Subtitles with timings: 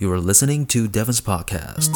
[0.00, 1.90] You are listening to Devon's podcast.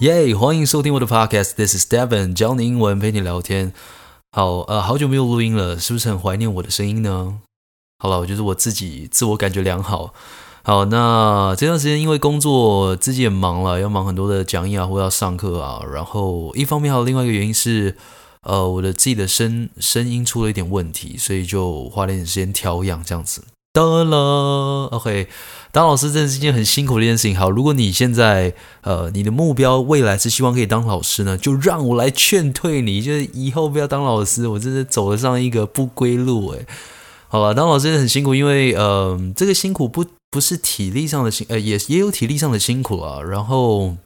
[0.00, 0.34] 耶！
[0.34, 1.52] 欢迎收听我的 podcast。
[1.56, 3.74] This is Devon，教你英文，陪你聊天。
[4.32, 7.40] 好，呃，好久没有录音了，是不是很怀念我的声音呢？
[7.98, 10.14] 好了，我觉得我自己自我感觉良好。
[10.62, 15.82] 好，那这段时间因为工作自己也忙了，要忙很多的讲义啊，或要上课啊。
[15.92, 17.98] 然后一方面还有另外一个原因是，
[18.46, 23.42] 呃，我的自己的声声音出了一点问题，所以就花了一点时间调养这样子。
[23.72, 25.28] 得了，OK，
[25.70, 27.36] 当老师真的是一件很辛苦的一件事情。
[27.36, 36.66] 好，如果你现在呃你的目标未来是希望可以当老师呢，就让我来劝退你，就是以后不要当老师，我真的走了上一个不归路诶。
[37.28, 40.04] 好了，当老师真的很辛苦，因为呃这个辛苦不。
[40.28, 43.22] 不是体力上的辛，呃，也也有体力上的辛苦啊。
[43.22, 43.96] 然后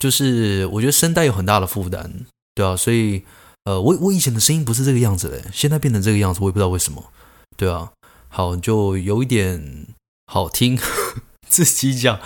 [0.00, 2.10] 就是我觉得声带有很大的负担，
[2.56, 3.22] 对啊，所以
[3.64, 7.04] 呃，我我以前的声音不是这个样子的，现在变成这个样子，我也不知道为什么，
[7.56, 7.92] 对啊。
[8.28, 9.86] 好，就有一点
[10.26, 10.76] 好听，
[11.48, 12.18] 自己讲。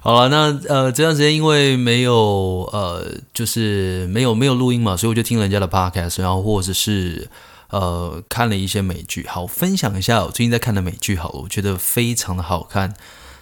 [0.00, 7.28] 好了，那呃这段时间因为没有呃，就是没有没有录音嘛，所以我就听人家的 podcast，然后或者是。
[7.72, 12.94] 呃，看了一些美剧，好，分享一下我最近在看的美剧，好了，我觉得非常的好看。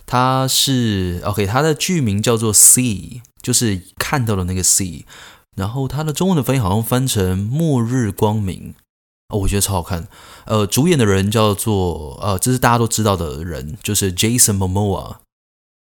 [0.07, 5.03] 它是 OK，它的剧名叫做《See》，就是看到的那个 See。
[5.57, 8.75] 然后它的中文的翻译好像翻成《末日光明》，
[9.35, 10.09] 哦，我觉得超好看。
[10.47, 15.17] 呃，主演的人叫做呃，这是大家都知道的人，就是 Jason Momoa，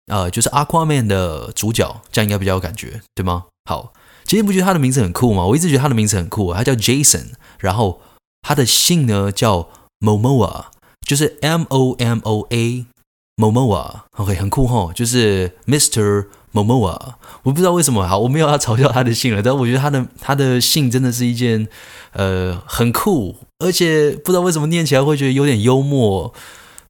[0.07, 3.47] 呃，就是 Aquaman 的主角，这样应该比较有感觉，对吗？
[3.65, 3.93] 好，
[4.25, 5.45] 其实你不觉得他的名字很酷吗？
[5.47, 8.01] 我一直觉得他的名字很酷，他叫 Jason，然后。
[8.43, 9.69] 他的姓呢叫
[10.01, 10.69] Momoa，
[11.07, 16.29] 就是 M O M O A，Momoa，OK，很酷齁，就是 Mr.
[16.53, 17.15] Momoa。
[17.43, 21.69] 我不知道为什么，好，我没有要嘲笑他的姓了，但我觉得他的他的姓真的是一件
[22.12, 26.33] 呃很酷，而且不知道为什么念起来会觉得有点幽默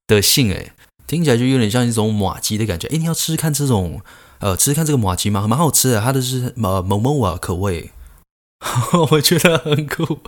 [0.07, 0.73] 的姓，诶，
[1.07, 2.89] 听起来就有点像一种麻糬的感觉。
[2.89, 4.01] 诶，你要吃吃看这种
[4.41, 5.47] 呃，吃吃看这个麻糬吗？
[5.47, 7.91] 蛮好吃的，它的是呃 Momoa 口味，
[9.11, 10.19] 我觉得很酷。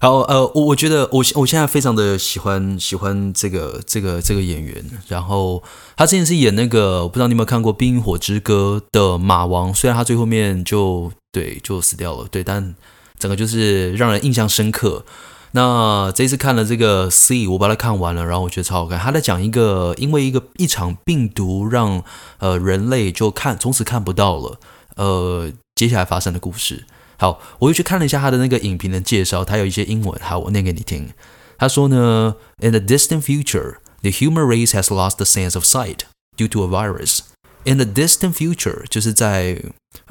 [0.00, 5.60] 好，呃，我我觉得我我现在非常的喜欢喜欢这个这个这个演员，然后
[5.96, 12.76] 他之前是演那个，我不知道你有没有看过《冰与火之歌》的马王，虽然他最后面就对就死掉了，对，但
[13.18, 15.04] 整个就是让人印象深刻。
[15.50, 18.98] 那这次看了这个《See》，我把它看完了，然后我觉得超好看。
[19.00, 22.04] 他在讲一个因为一个一场病毒让
[22.38, 24.60] 呃人类就看从此看不到了，
[24.94, 26.84] 呃，接下来发生的故事。
[27.17, 31.09] 好，我又去看了一下他的那个影评的介绍，他有一些英文，好，我念给你听。
[31.57, 35.99] 他说呢，In the distant future, the human race has lost the sense of sight
[36.35, 37.19] due to a virus.
[37.63, 39.61] In the distant future，就是在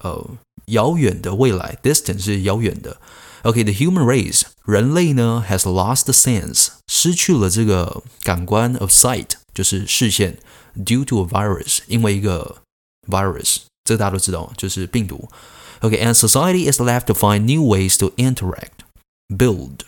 [0.03, 0.31] 呃
[0.67, 2.99] 遥远的未来，distant 是遥远的。
[3.43, 10.39] OK，the human race，人类呢 has lost the sense，失去了这个感官 of sight，就是视线，
[10.77, 12.62] due to a virus，因为一个
[13.09, 15.28] virus，这个大家都知道，就是病毒。
[15.81, 18.84] Okay, and society is left to find new ways to interact,
[19.28, 19.84] build,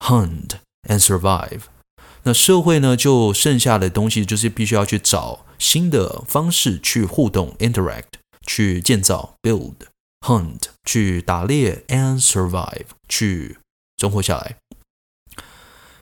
[0.00, 1.62] hunt, and survive.
[2.24, 9.74] 那社会呢，就剩下的东西就是必须要去找新的方式去互动，interact，去建造，build,
[10.20, 13.56] hunt，去打猎，and survive，去
[13.96, 14.56] 存活下来。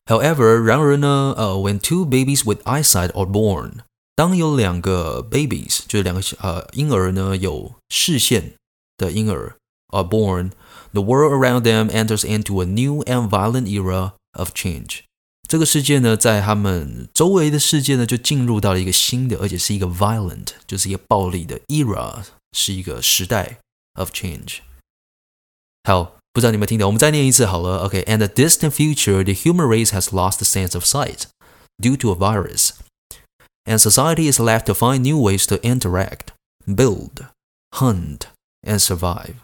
[0.07, 3.81] However，然而呢，呃，when two babies with eyesight are born，
[4.17, 8.55] 当有两个 babies，就是两个呃婴儿呢有视线。
[9.01, 9.57] 的婴儿
[9.89, 10.53] are born,
[10.93, 15.01] the world around them enters into a new and violent era of change。
[15.49, 23.59] 这个世界呢，在他们周围的世界呢，就进入到了一个新的，而且是一个 violent，就是一个暴力的 era，是一个时代
[23.95, 24.59] of change。
[25.85, 27.85] 好，不知道你们听到，我们再念一次好了。
[27.85, 31.27] OK，and、okay, the distant future, the human race has lost the sense of sight
[31.81, 32.71] due to a virus,
[33.65, 36.33] and society is left to find new ways to interact,
[36.67, 37.27] build,
[37.71, 38.23] hunt.
[38.67, 39.35] and survive.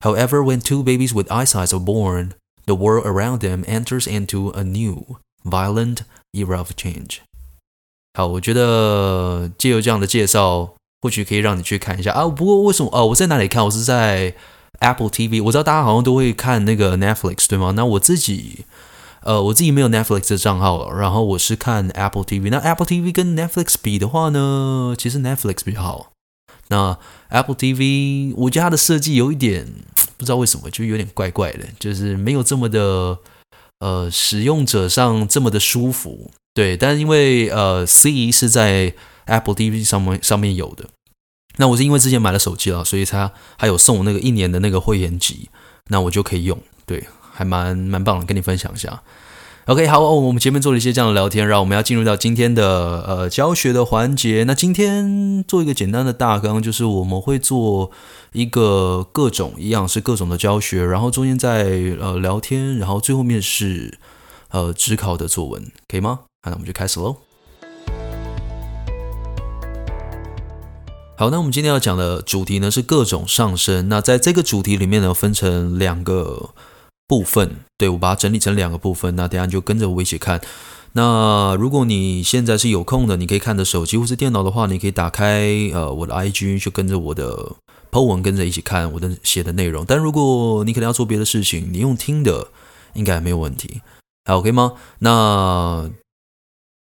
[0.00, 2.32] However, when two babies with eyesight are born,
[2.66, 6.00] the world around them enters into a new, violent
[6.32, 7.18] era of change.
[8.14, 12.26] 好，我觉得借由这样的介绍，或许可以让你去看一下啊。
[12.28, 12.90] 不过为什么？
[12.92, 13.64] 哦，我在哪里看？
[13.64, 14.34] 我是在
[14.80, 15.42] Apple TV。
[15.44, 17.72] 我知道大家好像都会看那个 Netflix，对吗？
[17.74, 18.66] 那我自己，
[19.22, 20.98] 呃，我自己没有 Netflix 的账号了。
[20.98, 22.50] 然后我是看 Apple TV。
[22.50, 26.12] 那 Apple TV 跟 Netflix 比的话呢，其实 Netflix 比较好。
[26.69, 26.97] 那
[27.29, 29.65] Apple TV，我觉得它的设计有一点
[30.17, 33.17] 不知道为什么，就有点怪怪的，就是没有这么的
[33.79, 36.31] 呃使用者上这么的舒服。
[36.53, 38.93] 对，但是因为呃 C 是在
[39.25, 40.89] Apple TV 上面上面有的，
[41.57, 45.49] 那我是因为之前买了手机了，所以它还有送我那个一年的那个会员级，
[45.89, 46.59] 那我就可以用。
[46.85, 49.03] 对，还蛮蛮棒的，跟你分享一下。
[49.67, 54.45] OK，好，我们前面做了一些这样的聊天，然后我们要进入到今天的呃教学的环节。
[54.47, 57.91] 那今天做一个简单的大纲，就是我们会做
[58.31, 61.65] 一个各种一样是各种的教学，然后中间在
[61.99, 63.99] 呃聊天，然后最后面是
[64.51, 66.21] 呃指考的作文，可以吗？
[66.45, 67.17] 那我们就开始喽。
[71.17, 73.89] 好，那我们今天要讲的主题呢是各种上升。
[73.89, 76.51] 那在这个主题里面呢，分成两个。
[77.07, 80.41] 部分，对，我把它整理成两个部分，那等下你就跟着我一起看。
[80.93, 87.55] 那如果你现在是有空的，你可以看着手机或是电脑的话，你可以打开呃我的 IG，就跟着我的
[87.91, 89.85] Po 文跟着一起看我的写的内容。
[89.85, 92.47] 但如果你可能要做别的事情，你用听的
[92.93, 93.81] 应该没有问题，
[94.25, 94.73] 好，OK 吗？
[94.99, 95.89] 那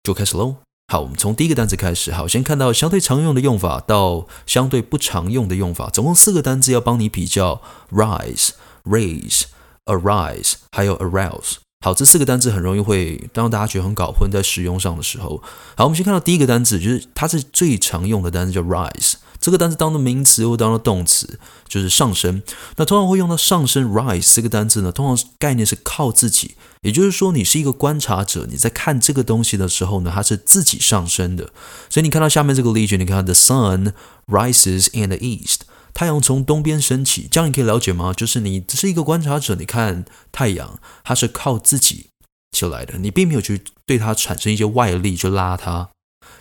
[0.04, 0.56] 就开始喽。
[0.92, 2.12] 好，我们从第一个单词开始。
[2.12, 7.60] 好，先看到相对常用的用法到相对不常用的用法，总共四个单词要帮你比较
[7.90, 8.50] ：rise、
[8.84, 9.44] raise。
[9.86, 15.42] Arise，还有 arouse，好，这四个单词很容易会让大家觉得很搞混，在使用上的时候。
[15.76, 19.14] 好，我们先看到第一个单词，就是它是最常用的单词，叫 rise。
[19.38, 21.38] 这个单词当做名词或当做动词，
[21.68, 22.42] 就是上升。
[22.76, 31.50] 那通常会用到上升 rise 这个单词呢，通常概念是靠自己，也就是说，你是一个观察者，你在看这个东西的时候呢，它是自己上升的。
[31.90, 33.92] 所以你看到下面这个例句，你看 the sun
[34.26, 35.60] rises in the east。
[35.94, 38.12] 太阳从东边升起，这样你可以了解吗？
[38.12, 42.08] 就是你只是一个观察者，你看太阳，它是靠自己
[42.50, 45.90] 起来的，你并没有去对它产生一些外力去拉它，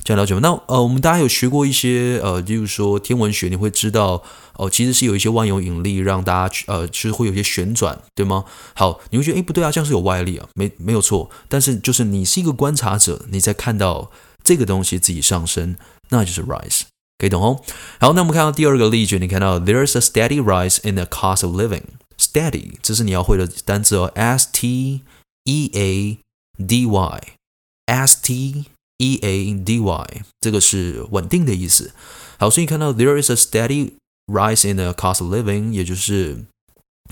[0.03, 0.39] 这样了解吗？
[0.41, 4.23] 那呃，我们大家有学过一些呃，例如说天文学，你会知道
[4.55, 8.45] 哦、其实是有一些万有引力让大家去呃，其实会有一些旋转，对吗？
[8.75, 14.11] 好，你会觉得诶，不对啊，这样是有外力啊，没没有错，但是就是你是一个观察者，你在看到
[14.43, 15.75] 这个东西自己上升，
[16.09, 16.81] 那就是 rise。
[17.23, 17.61] 可以懂哦。
[18.01, 21.83] 好，那我们看到第二个例句，你看到 there is a steady rise in the cost of living.
[22.17, 24.11] Steady，这是你要会的单词哦。
[24.13, 25.03] S T
[25.45, 26.19] E A
[26.67, 28.65] D Y，S T
[28.97, 30.07] E A D Y，
[30.41, 31.93] 这个是稳定的意思。
[32.37, 33.93] 好，所以你看到 There is a steady
[34.27, 36.43] rise in the cost of living，也就是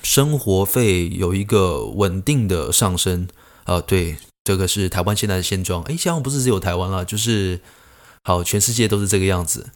[0.03, 3.29] 生活费有一个稳定的上升。
[3.63, 5.81] 啊，对，这个是台湾现在的现状。
[5.83, 7.61] 诶，香港不是只有台湾啦，就是
[8.23, 9.69] 好，全世界都是这个样子。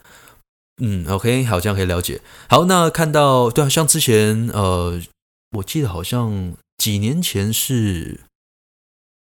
[0.81, 2.22] 嗯，OK，好，这样可以了解。
[2.50, 5.01] 好，那看到对啊，像之前呃，
[5.51, 8.19] 我记得好像几年前是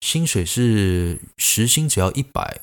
[0.01, 2.61] 薪水是时薪只要一百，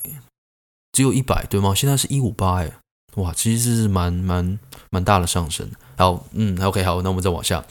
[0.93, 1.73] 只有一百对吗？
[1.73, 2.73] 现在是一五八哎，
[3.15, 4.59] 哇，其实是蛮蛮
[4.91, 5.71] 蛮大的上升。
[5.97, 7.65] 好，嗯，OK，好，那我们再往下。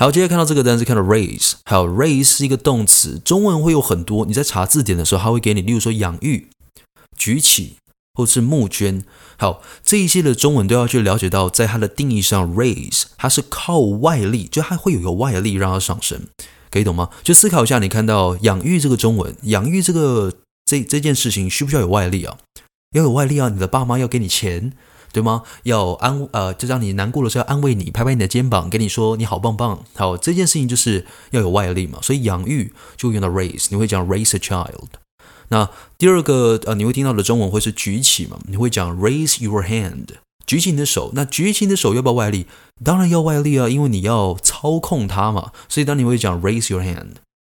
[0.00, 4.26] 好，接着看到这个单词，看到 raise，还有 raise 是一个动词，中文会有很多。
[4.26, 6.48] 你在查字典的时候，它会给你，例如说养育、
[7.16, 7.76] 举起。
[8.16, 9.04] 或是募捐，
[9.36, 16.22] 好，这一些的中文都要去了解到，在它的定义上，raise 它是靠外力，就它会有一个外力让它上升，
[16.70, 17.10] 可以懂吗？
[17.22, 20.32] 就思考一下，你看到养育这个中文，养育这个
[20.64, 22.38] 这这件事情需不需要有外力啊？
[22.92, 23.50] 要有外力啊！
[23.50, 24.72] 你的爸妈要给你钱，
[25.12, 25.42] 对吗？
[25.64, 29.84] 要安呃，就让你难过的时候要安慰你，拍拍你的肩膀，跟你说你好棒棒。
[29.94, 34.86] 好，这件事情就是要有外力嘛，所以养育就用到 raise，你会讲 raise a child。
[35.48, 38.38] 那第二个呃，你会听到的中文会是举起嘛？
[38.48, 40.06] 你会讲 raise your hand，
[40.46, 41.12] 举起你的手。
[41.14, 42.46] 那举起你的手要不要外力？
[42.84, 45.52] 当然要外力啊，因为你要操控它嘛。
[45.68, 47.10] 所以当你会讲 raise your hand，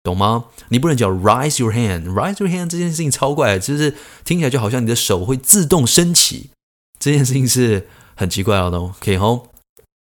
[0.02, 0.44] 懂吗？
[0.68, 6.50] 你不能讲 rise your hand，rise your hand 这件事情超怪，就是听起来就好像你的手会自动升起，
[6.98, 8.94] 这件事情是很奇怪的哦。
[9.00, 9.48] 可以吼，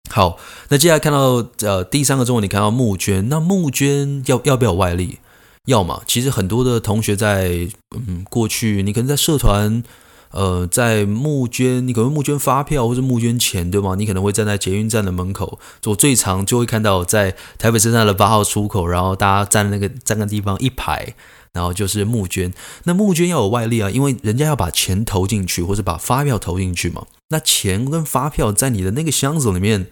[0.09, 0.37] 好，
[0.69, 5.19] 那接下来看到呃第三个中文，你看到募捐，那募捐要要不要外力？
[5.67, 9.83] 要嘛，其实很多的同学在嗯过去，你可能在社团，
[10.31, 13.95] 呃，在募捐，你可能募捐发票或者募捐钱，对吗？
[13.95, 21.13] 你可能会站在捷运站的门口，我最常就会看到在台北车站的八号出口，然后大家站那个站个地方一排，
[21.51, 22.53] 然后就是募捐。
[22.85, 27.05] 那募捐要有外力啊，因为人家要把钱投进去，或者把发票投进去嘛。
[27.27, 29.87] 那钱跟发票在你的那个箱子里面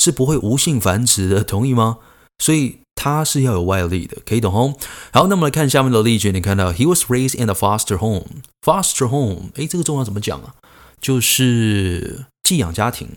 [0.00, 1.98] 是不会无性繁殖的，同意吗？
[2.38, 2.78] 所以。
[3.02, 4.74] 它是要有外力的，可以懂吼？
[5.10, 6.32] 好，那我们来看下面的例句。
[6.32, 8.26] 你看到 He was raised in a foster home.
[8.60, 10.54] Foster home，哎，这个中文怎么讲啊？
[11.00, 13.08] 就是寄养家庭，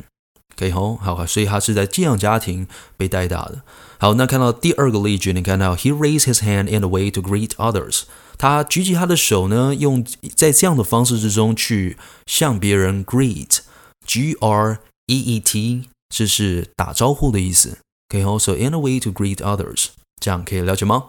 [0.56, 0.96] 可以吼？
[0.96, 3.62] 好，所以他是在寄养家庭被带大的。
[4.00, 8.04] 好，那看到第二个例句，你看到 He raised his hand in a way to greet others.
[8.38, 10.02] 他举起他的手呢，用
[10.34, 17.80] 在这样的方式之中去向别人 greet，G R E E T，这是打招呼的意思。
[18.10, 19.88] 可以，also in a way to greet others，
[20.20, 21.06] 这样可以了解吗？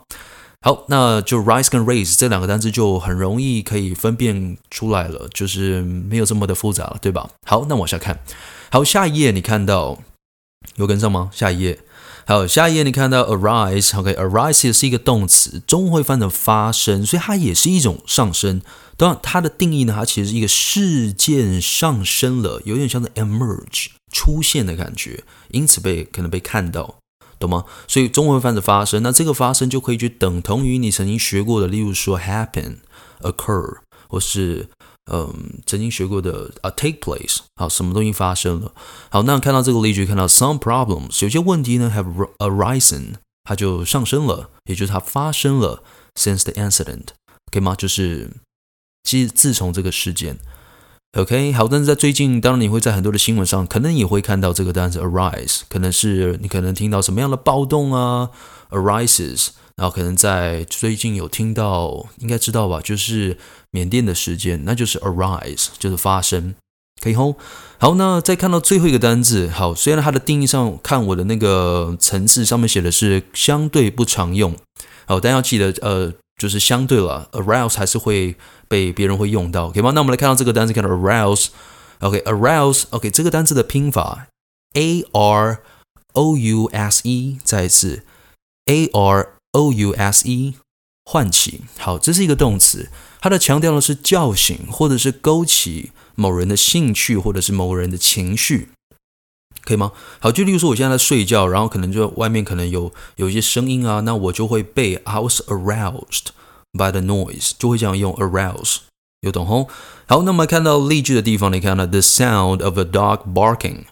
[0.62, 7.28] 好，那就 rise 跟 raise 这两个单词就很容易可以分辨出来了，就是没有这么的复杂了，对吧？
[7.46, 8.20] 好，那往下看，
[8.70, 9.98] 好，下一页你看到
[10.76, 11.28] 有跟上吗？
[11.34, 11.80] 下一页，
[12.26, 18.62] 好，下一页你看到 arise，OK，arise 也是一个动词，中会翻成发生，所以它也是一种上升。
[18.96, 25.24] 当然，它的定义呢，它其实是一个事件上升了，有点像是 emerge 出现的感觉，
[25.54, 26.98] 因此被可能被看到，
[27.38, 27.64] 懂吗？
[27.88, 34.68] 所以中文翻成发生，那这个发生就可以去等同于你曾经学过的，例如说 happen，occur，或是。
[35.12, 38.72] 嗯，曾经学过的啊，take place，好，什么东西发生了？
[39.10, 45.82] 好，那看到这个例句，看到 some problems，有些问题呢 have arisen，它就上升了，也就是它发生了
[46.14, 47.08] since the incident，
[47.52, 47.74] 可以吗？
[47.74, 48.30] 就是
[49.02, 50.38] 自自从这个事件
[51.14, 58.30] ，OK，好，但是在最近，当然你会在很多的新闻上，可能也会看到这个单词 arise，可能是你可能听到什么样的暴动啊
[58.70, 59.48] ，arises。
[59.76, 62.80] 然后可能在最近有听到，应该知道吧？
[62.80, 63.36] 就是
[63.72, 66.54] 缅甸的事件，那就是 arise，就是发生，
[67.02, 67.34] 可以吼。
[67.78, 74.54] 好，那再看到最后一个单字，好，虽然它的定义上看我的那个层次上面写的是相对不常用，
[75.06, 78.36] 好，但要记得，呃，就是相对了，arouse 还是会
[78.68, 79.92] 被别人会用到，可以吗？
[79.94, 84.26] 那我们来看到这个单词，看到 arouse，OK，arouse，OK，这个单词的拼法
[84.74, 85.60] A R
[86.12, 88.04] O U S E，再一次
[88.66, 89.30] A R。
[89.54, 90.54] O U S E，
[91.04, 91.60] 唤起。
[91.78, 98.70] 好，这是一个动词，它的强调的是叫醒，或者是勾起某人的兴趣，或者是某人的情绪，
[99.64, 99.92] 可以吗？
[100.20, 106.26] 好，就例如说，我现在在睡觉，然后可能就外面可能有有一些声音啊，那我就会被 I was aroused
[106.72, 108.78] by the noise，就会这样用 arouse，
[109.20, 109.68] 有懂吼？
[110.06, 113.84] 好，那么看到例句的地方，你看到 the sound of a dog barking，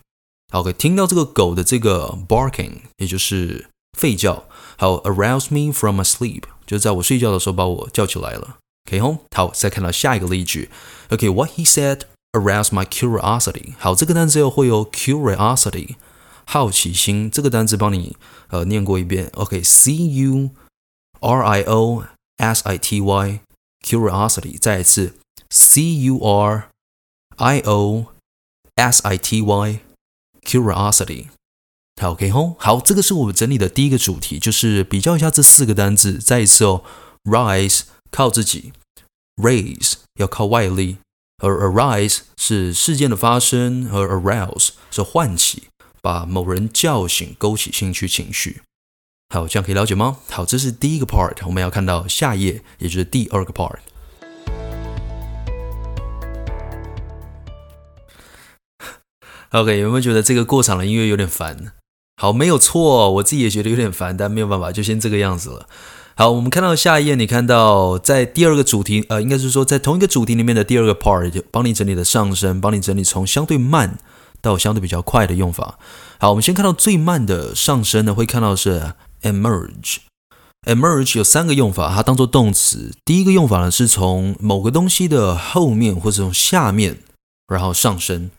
[0.52, 4.44] 好，可以听到这个狗的这个 barking，也就是吠叫。
[4.76, 8.56] 好，arouse me from my sleep，就是在我睡觉的时候把我叫起来了。
[8.90, 10.68] 可以吼，好，再看到下一个例句。
[11.08, 12.00] OK，what he said
[12.32, 13.74] arouse my curiosity。
[13.78, 15.96] 好，这个单词又会有 curiosity，
[16.44, 17.30] 好奇心。
[17.30, 18.16] 这个单词帮你
[18.48, 19.30] 呃念过一遍。
[19.34, 20.50] OK，C U
[21.20, 22.04] R I O
[22.38, 24.58] S I T Y，curiosity。
[24.58, 25.14] 再一次
[25.50, 26.70] ，C U R
[27.36, 28.06] I O
[28.76, 31.26] S I T Y，curiosity。
[32.00, 36.18] 好，OK 吼，好，这个是我们整理的第一个主题，就是比较一下这四个单字。
[36.18, 36.82] 再一次哦
[37.24, 38.72] ，rise 靠自己
[39.36, 40.96] ，raise 要靠外力，
[41.42, 45.64] 而 arise 是事件的发生，而 arouse 是唤起，
[46.00, 48.62] 把某人叫醒，勾起兴趣情绪。
[49.34, 50.18] 好，这样可以了解吗？
[50.30, 53.78] 好，这是第一个 part，我们要看到下一页，也就是第二个 part。
[59.50, 61.72] OK，有没有觉得这个过场的音乐有点烦？
[62.20, 65.68] 好，没有错，我自己也觉得有点烦，但没有办法，就先这个样子了。
[66.22, 73.98] 好，我们看到下一页，你看到在第二个主题，呃，应该是说在同一个主题里面的第二个 part，帮你整理的上升，帮你整理从相对慢
[74.40, 75.80] 到相对比较快的用法。
[76.20, 79.96] 好，我们先看到最慢的上升呢，会看到是 emerge。
[80.64, 82.92] emerge 有三个用法，它当做动词。
[83.04, 86.98] 第一个用法呢，是从某个东西的后面或者从下面，
[87.48, 88.30] 然后上升。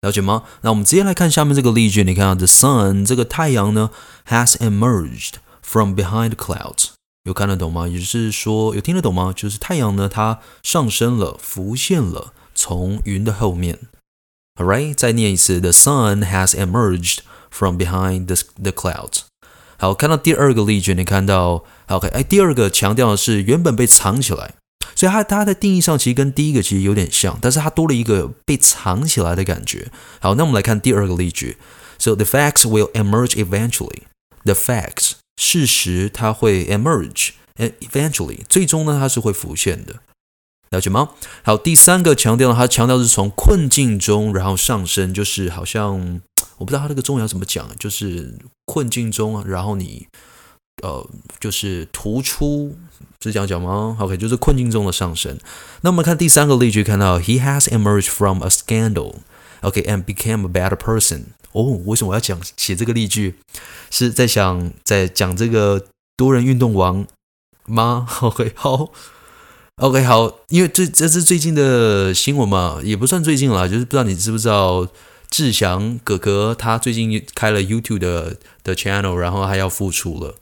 [0.00, 0.44] 了解吗？
[0.62, 2.04] 那我们直接来看下面这个例句。
[2.04, 3.90] 你看到 the sun 这个太阳呢
[4.28, 6.92] ，has emerged from behind clouds。
[7.24, 7.86] 有看得懂吗？
[7.86, 9.32] 也就是说，有听得懂吗？
[9.34, 13.78] 就是太阳呢，它上升了，浮现了，从云的后面。
[14.60, 17.18] Alright，再念一次，the sun has emerged
[17.50, 19.22] from behind the the clouds。
[19.78, 24.54] 好，看到第二个例句，你看到，OK，哎，第二个强调的是原本被藏起来。
[24.94, 29.90] 所以它它的定义上其实跟第一个其实有点像，但是它多了一个被藏起来的感觉。
[30.20, 31.56] 好，那我们来看第二个例句。
[31.98, 34.02] So the facts will emerge eventually.
[34.44, 40.00] The facts 事实它会 emerge and eventually 最终呢它是会浮现的，
[40.70, 41.10] 了解吗？
[41.42, 46.20] 好，第三个强调呢，它强调是从困境中然后上升，就是好像
[46.58, 50.06] 我不知道它这个中文要怎么讲，就是困境中然后你。
[50.82, 51.06] 呃，
[51.38, 52.76] 就是突出
[53.22, 55.38] 是这样讲吗？OK，就是困境中的上升。
[55.82, 61.24] 那我们看第三个例句，看到 He has emerged from a scandal，OK，and became a better person。
[61.52, 63.36] 哦，为什么我要讲写这个例句？
[63.90, 67.06] 是在想在讲这个多人运动王
[67.66, 68.06] 吗？
[68.22, 68.90] OK，好
[69.76, 74.88] ，OK，好，因为这这是最近的新闻嘛，也不算最近了，就是不知道你知不知道
[75.30, 80.36] 志祥哥哥他最近开了 YouTube 的的 channel，然后他要复出了。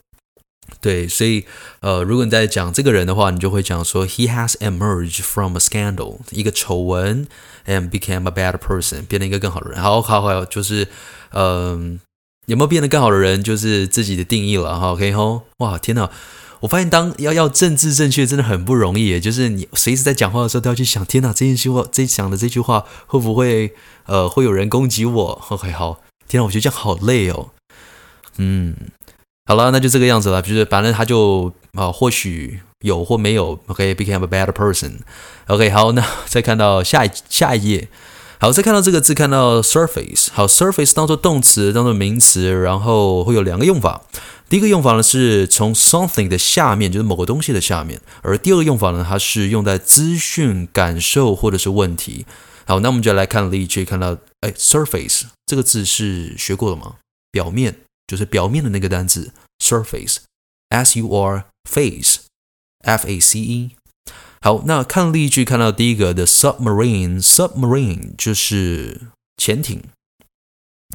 [0.81, 1.45] 对，所以
[1.81, 7.27] 呃，如果你在讲这个人的话，你就会讲说，He has emerged from a scandal，一个丑闻
[7.67, 9.81] ，and became a better person，变成一个更好的人。
[9.81, 10.89] 好好好，就是
[11.33, 12.01] 嗯、
[12.47, 14.93] 有没有变得更好的人，就是自己的定义了哈。
[14.93, 16.11] OK 吼，哇，天哪！
[16.61, 23.73] 我发现当要要政治正确真的很不容易，就是你随时在讲话的时候都要去想，天哪，这句话这讲的这句话会不会
[24.05, 27.51] 呃会有人攻击我？OK 好，天哪，我觉得这样好累哦。
[28.37, 28.77] 嗯，
[29.51, 30.41] 好了，那就这个样子了。
[30.41, 34.93] 就是反正他就啊，或许有或没有，OK，became a better person。
[35.49, 37.89] OK，好，那 再看到下一下一页。
[38.39, 40.29] 好，再看到这个字，看到 surface。
[40.33, 44.03] 好，surface 当做动词，当做名词，然后会有两个用法。
[44.49, 52.25] 第一个用法呢是从 something 的下面，就是某个东西的下面；而第二个用法呢，它是用在资讯、感受或者是问题。
[52.67, 56.95] 好，那我们就来看例句，看到哎，surface 这个字是学过的吗？
[57.33, 57.75] 表面
[58.11, 63.71] 就是表面的那个单字 surface，s u r face，f a c e。
[64.41, 69.85] 好，那看例句，看到第一个的 submarine，submarine 就是潜艇，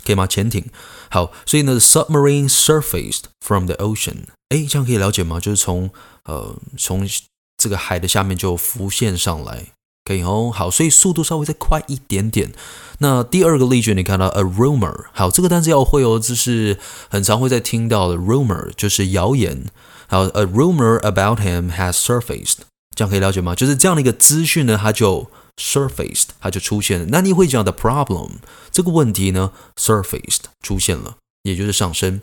[0.04, 0.28] 可以吗？
[0.28, 0.66] 潜艇。
[1.10, 4.26] 好，所以呢，submarine surfaced from the ocean。
[4.50, 5.40] 哎，这样可以了解吗？
[5.40, 5.90] 就是从
[6.26, 7.08] 呃从
[7.56, 9.68] 这个海的下面就浮现上来，
[10.06, 10.50] 可以哦。
[10.54, 12.54] 好，所以速度稍微再快一点点。
[13.00, 19.66] 那第二个例句，你看到 a rumor，好，这个单词要会哦，就是很常会在听到的 rumor，就是谣言。
[20.08, 22.60] 好，a rumor about him has surfaced。
[22.96, 23.54] 这样可以了解吗？
[23.54, 27.08] 就是这样的一个资讯呢，它就 surfaced，它就出现了。
[27.10, 28.30] 那你会讲的 problem
[28.72, 32.22] 这个问题呢，surfaced 出现了，也就是上升。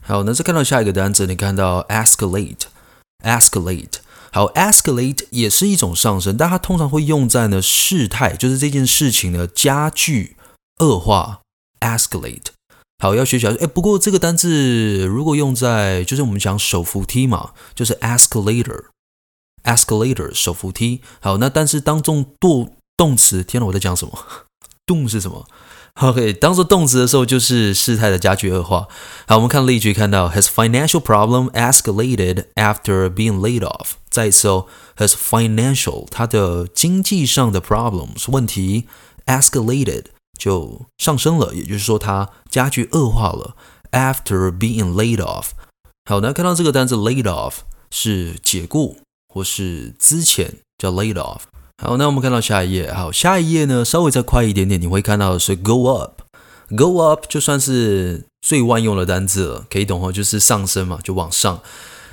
[0.00, 3.96] 好，那再看到下一个单词，你看到 escalate，escalate。
[4.34, 10.36] 好，escalate 也是一种上升，但它通常会用在呢事态，就是这件事情呢加剧、
[10.80, 11.42] 恶化。
[11.78, 12.46] escalate。
[12.98, 13.54] 好，要学起来。
[13.60, 18.86] 哎，不过这个单字如果用在，就是我们讲手扶梯嘛，就是 escalator。
[19.62, 24.18] Escalator 手扶梯，好，那但是当做动动词，天哪，我在讲什么？
[24.84, 25.46] 动是什么
[26.00, 28.88] ？OK，当做动词的时候就是事态的加剧恶化。
[29.26, 33.92] 好，我们看例句，看到 His financial problem escalated after being laid off。
[34.10, 38.86] 再一次哦，His financial 他的经济上的 problems 问题
[39.26, 40.06] escalated
[40.38, 43.56] 就上升了，也就是说它加剧恶化了。
[43.92, 45.50] After being laid off，
[46.04, 47.58] 好，那看到这个单词 laid off
[47.90, 48.98] 是解雇。
[49.26, 51.40] 或是之前叫 laid off。
[51.82, 52.92] 好，那我们看到下一页。
[52.92, 56.22] 好，下一页呢，稍微再快一点点，你会看到的是 go up。
[56.76, 61.60] go up 就算是最万用的单字了，可以懂哦，就是上升嘛，就往上。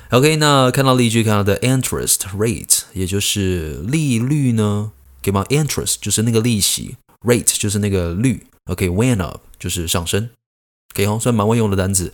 [0.09, 4.91] OK，那看到例句，看到的 interest rate，也就是利率呢，
[5.23, 8.45] 可以吗？interest 就是那个利息，rate 就是那个率。
[8.65, 10.29] OK，went up 就是上升，
[10.93, 12.11] 可以哦，算蛮万用的单字。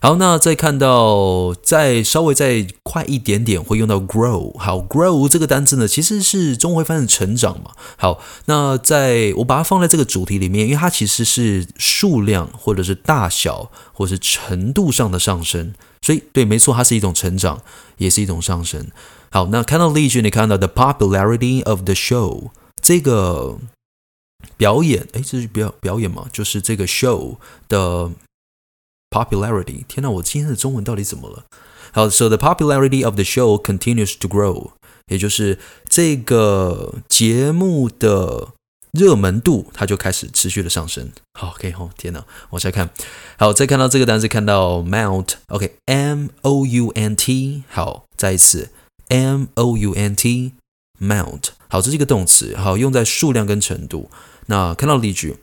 [0.00, 4.56] 好，那再看到再稍微再快一点点，会用到 grow。
[4.56, 7.72] 好，grow 这个单词呢，其实是中文翻译成长嘛。
[7.96, 17.60] 好，那在我把它放在这个主题里面，因为它其实是数量或者是大小或者是程度上的上升，所以对，没错，它是一种成长，
[17.96, 18.86] 也是一种上升。
[19.30, 23.58] 好，那看到例句，你看到 the popularity of the show 这个
[24.56, 26.26] 表演，诶，这是表表演嘛？
[26.32, 27.36] 就是这个 show
[27.68, 28.12] 的。
[29.10, 31.44] Popularity，天哪，我今天的中文到底怎么了？
[31.92, 34.72] 好，So the popularity of the show continues to grow，
[35.06, 38.48] 也就是这个节目的
[38.92, 41.10] 热门度，它就开始持续的上升。
[41.32, 42.90] 好，OK，好，天哪，往下看。
[43.38, 48.70] 好，再看到这个单词，看到 mount，OK，M O U N T，好，再一次
[49.08, 54.10] M O U N T，mount，好，这是一个动词，好，用在数量跟程度。
[54.47, 55.37] 那看到例句，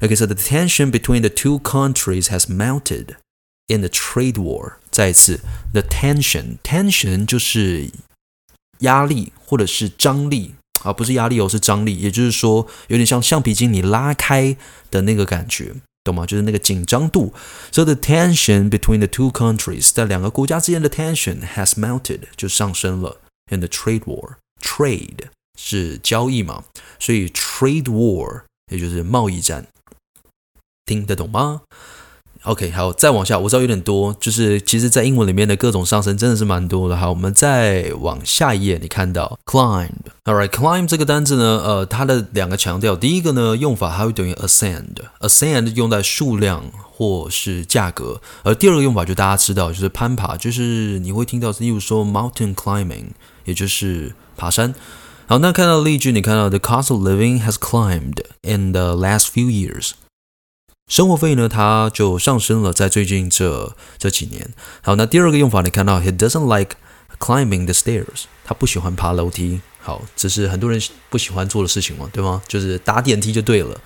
[0.00, 3.16] OK，so the tension between the two countries has mounted
[3.66, 4.74] in the trade war。
[4.90, 5.40] 再一次，
[5.72, 7.90] the tension，tension 就是
[8.80, 14.56] 压力或者是张力啊，不是压力哦，是张力，也就是说有点像橡皮筋你拉开
[14.90, 16.24] 的那个感觉，懂吗？
[16.24, 17.34] 就是那个紧张度。
[17.72, 23.20] So the tension between the two countries，在两个国家之间的 tension has mounted，就上升了
[23.50, 26.64] in the trade war。Trade 是交易嘛，
[26.98, 28.42] 所以 trade war。
[28.69, 29.67] 也就是贸易战，
[30.85, 31.61] 听得懂吗
[32.43, 36.95] ？OK，好，再往下，我知道有点多，就是其实，在英文里面的各种上升真的是蛮多的。
[36.95, 39.89] 好，我们再往下一页，你看到 climb。
[40.23, 53.07] Alright，climb 这个单字呢，呃，它的两个强调，第一个呢，用法它会等于 ascend，ascend 用在数量或是价格，而第二个用法就大家知道，就是攀爬，就是你会听到，例如说 mountain climbing，
[53.43, 54.73] 也就是爬山。
[55.29, 59.91] 好，那看到例句，你看到 the cost of living has climbed in the last few years。
[60.87, 64.49] 生活费呢，它就上升了，在最近这这几年。
[64.81, 66.77] 好，那第二个用法，你看到 he doesn't like
[67.19, 69.61] climbing the stairs，他不喜欢爬楼梯。
[69.79, 72.41] 好，这是很多人不喜欢做的事情嘛，对吗？
[72.47, 73.79] 就是打电梯就对了。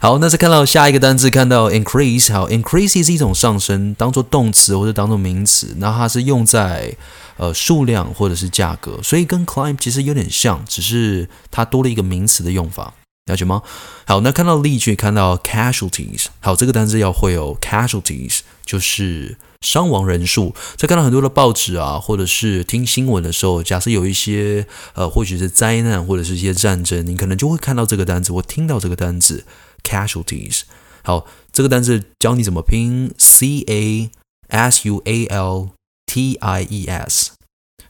[0.00, 2.30] 好，那再看到下一个单字，看到 increase。
[2.30, 6.94] 好，increase 是一种上升，当做动词或者当做名词，那它是用在。
[7.36, 12.94] 呃，数量或者是价格，所以跟 climb 其实有点像，只是它多了一个名词的用法。
[13.26, 13.62] 了解吗？
[14.06, 20.54] 好，那看到例句，看到 casualties，好，这个单词要会有 casualties，就是伤亡人数。
[20.76, 29.46] 在看到很多的报纸啊，或者是听新闻的时候，假设有一些呃，或许是灾难或者是一些战争，你可能就会看到这个单词，或听到这个单词
[29.82, 30.60] casualties。
[31.02, 34.10] 好，这个单词教你怎么拼 c a
[34.48, 35.70] s u a l
[36.14, 37.32] t i e s，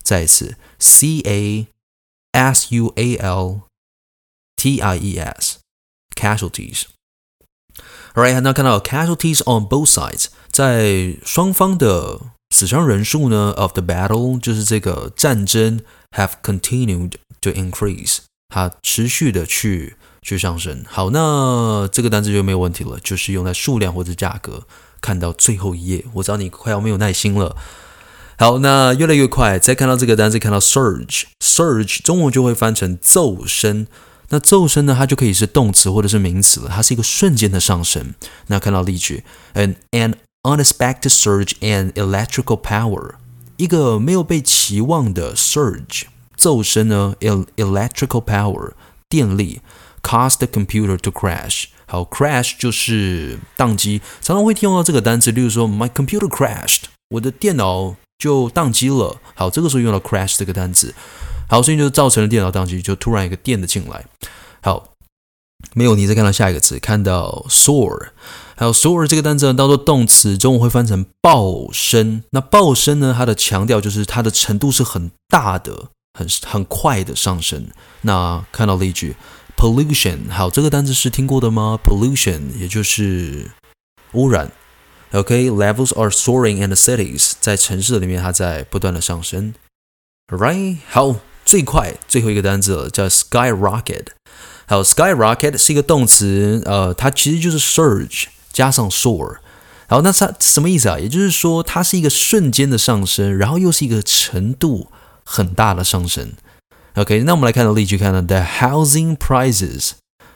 [0.02, 1.66] 再一次 c a
[2.32, 3.60] s u a l。
[4.56, 5.58] T I E S
[6.14, 6.84] casualties.
[8.14, 15.82] Alright，那看到 casualties on both sides，在双方的死伤人数呢，of the battle 就是这个战争
[16.12, 20.82] have continued to increase，它持续的去去上升。
[20.88, 24.66] 好，那这个单词就没有问题了，就是用在数量或者价格。
[25.02, 27.54] 看到最后一页，我知道你快要没有耐心了。
[28.36, 33.86] 好，那越来越快，再看到这个单词，看到 surge，surge 中文就会翻成骤升。
[34.30, 38.14] 那骤升呢，它就可以是动词或者是名词了，它是一个瞬间的上升。
[38.48, 43.12] 那看到例句，an an unexpected surge in electrical power，
[43.56, 46.04] 一个没有被期望的 surge
[46.36, 48.72] 骤升呢 electrical power
[49.08, 49.60] 电力
[50.02, 51.66] caused the computer to crash。
[51.86, 59.20] 好，crash 就是宕机，常常会听到这个单词，例如说 my computer crashed，我的电脑就宕机了。
[59.34, 60.94] 好，这个时候用到 crash 这个单词。
[61.48, 64.06] 好，所以就造成了电脑宕机，就突然一个电的进来。
[64.62, 64.92] 好，
[65.74, 68.08] 没有你再看到下一个词，看到 soar，
[68.56, 72.22] 还有 soar 这个单词呢，当做动词，中文会翻成暴升。
[72.30, 77.66] 那暴升呢，它的强调就是它的程度是很大的，很很快的上升。
[78.00, 79.16] 那看到例句
[79.56, 83.50] ，pollution，好，这个单词是听过的吗？pollution 也就是
[84.12, 84.50] 污染。
[85.14, 89.54] OK，levels are soaring in the cities，在城市里面，它在不断的上升。
[90.28, 91.16] Right，好。
[91.46, 94.06] 最快最后一个单字了，叫 skyrocket。
[94.64, 99.34] 还有 skyrocket 是一个动词，呃，它其实就是 surge 加上 soar。
[99.86, 100.98] 然后那它什么意思啊？
[100.98, 104.88] 也就是说，它是一个瞬间的上升，然后又是一个程度
[105.22, 106.32] 很大的上升。
[106.94, 109.90] OK，那我们来看到例句，看到 the housing prices，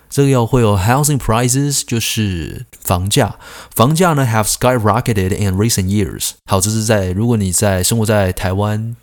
[0.08, 3.36] 这个要会有 housing prices 就是房价，
[3.74, 6.30] 房价呢 have skyrocketed in recent years。
[6.46, 8.96] 好，这是在如果你在生活在台湾。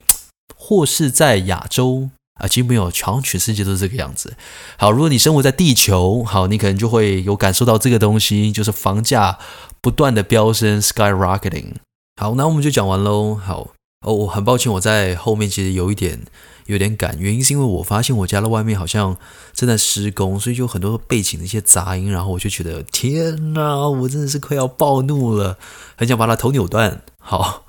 [0.58, 4.36] 或是在亚洲啊，其实没有，好像全世界都是这个样子。
[4.78, 9.38] 好，如果你生活在地球，好，你可能就会有感受到这个东西，就是房价
[9.80, 11.74] 不断的飙升，skyrocketing。
[12.20, 13.36] 好，那我们就讲完喽。
[13.36, 13.68] 好，
[14.08, 16.20] 哦，很抱歉，我在后面其实有一点
[16.66, 19.18] 有点赶，原因是因为我发现我家的外面好像
[19.54, 25.58] 正在施工，所以就很多背景的一些杂音，然后我就觉得天哪，我真的是快要暴怒了，
[25.96, 27.02] 很想把它头扭断。
[27.20, 27.64] 好。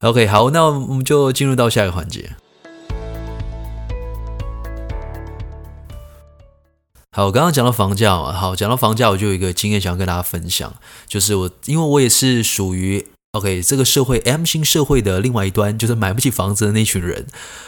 [0.00, 2.30] OK，好，那我们就进入到下一个环节。
[7.12, 10.72] 好，我刚刚讲到房价，好，讲到房价，我就有一个经验想要跟大家分享，
[11.06, 17.26] 就是我，因为我也是属于 OK 这个社会 M 型社会的另外一端，就是买不起房子的那群人。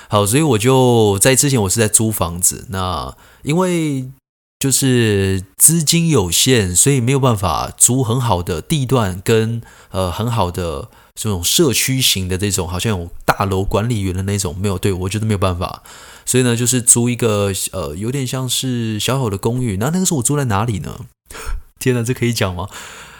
[0.09, 4.11] 好，所以我就在之前我是在租房子，那因为
[4.59, 10.89] 就是资金有限，所以没有办法租很好的地段跟呃很好的。
[11.15, 15.83] 这种社区型的这种，好像有大楼管理员的那种，没有，对，我觉得没有办法，
[16.25, 19.77] 所以呢，就是租一个呃，有点像是小小的公寓。
[19.77, 21.01] 那那个时候我租在哪里呢？
[21.79, 22.67] 天哪，这可以讲吗？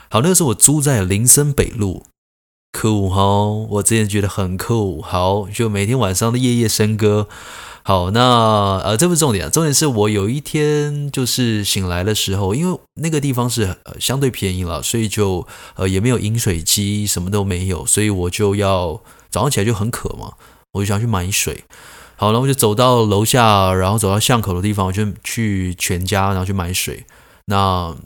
[0.09, 2.07] 好，那个时候我租在林森北路，
[2.73, 3.23] 酷哈，
[3.71, 7.29] 我之前觉得很酷，好，就每天晚上的夜夜笙歌。
[7.85, 20.35] 好，那呃，这不是重点啊，重点是我有一天就是醒来的时候，因为那个地方是呃相对便宜了，所以就呃也没有饮水机，什么都没有，所以我就要早上起来就很渴嘛，
[20.73, 21.65] 我就想去买水。
[22.15, 27.05] 好，然后我就走到楼下，然后走到巷口的地方，我就去全家，然后去买水。
[27.47, 27.97] 那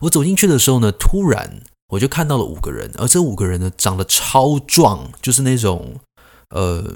[0.00, 6.00] 我走进去的时候呢，突然我就看到了五个人，而这五个人呢长得超壮，就是那种
[6.50, 6.94] 呃。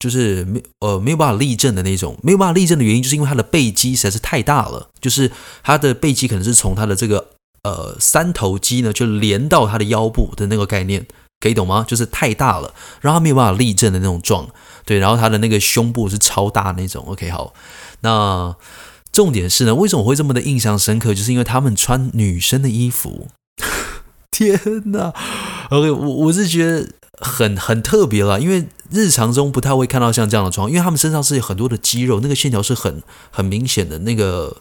[0.00, 5.28] 就是没呃没有办法立正的那种，没有办法立正的原因，就是因为他的背肌实在是太大了，就是
[5.64, 7.30] 他的背肌可能是从他的这个
[7.64, 11.04] 呃三头肌呢就连到他的腰部的那个概念，
[11.40, 11.84] 可以懂吗？
[11.88, 14.48] 就是太大了，然后他没有办法立正的那种壮，
[14.84, 17.04] 对，然后他的那个胸部是超大那种。
[17.08, 17.52] OK，好，
[18.02, 18.54] 那
[19.10, 21.12] 重点是呢，为什么我会这么的印象深刻？
[21.12, 23.26] 就是因为他们穿女生的衣服，
[24.32, 24.60] 天
[24.92, 25.12] 哪
[25.70, 26.88] ！OK，我我是觉得。
[27.20, 34.58] 很很特别了，因为日常中不太会看到像这样的状况，因为他们身上是有很多的肌肉，那个线条是很很明显的，那个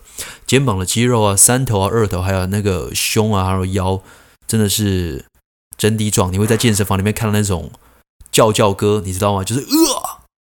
[0.47, 4.01] 肩膀的肌肉啊，三头啊，二头，还有那个胸啊，还有腰，
[4.47, 5.23] 真的是
[5.77, 6.33] 真的壮。
[6.33, 7.69] 你会在健身房里面看到那种
[8.31, 9.43] 叫叫哥，你知道吗？
[9.43, 9.67] 就是呃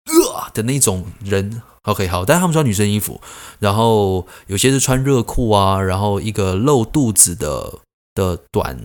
[0.06, 1.60] 呃的那种人。
[1.82, 3.20] OK，好，但是他们穿女生衣服，
[3.58, 7.80] 然后有些是穿热裤啊，然后一个露肚子的
[8.18, 8.76] 的短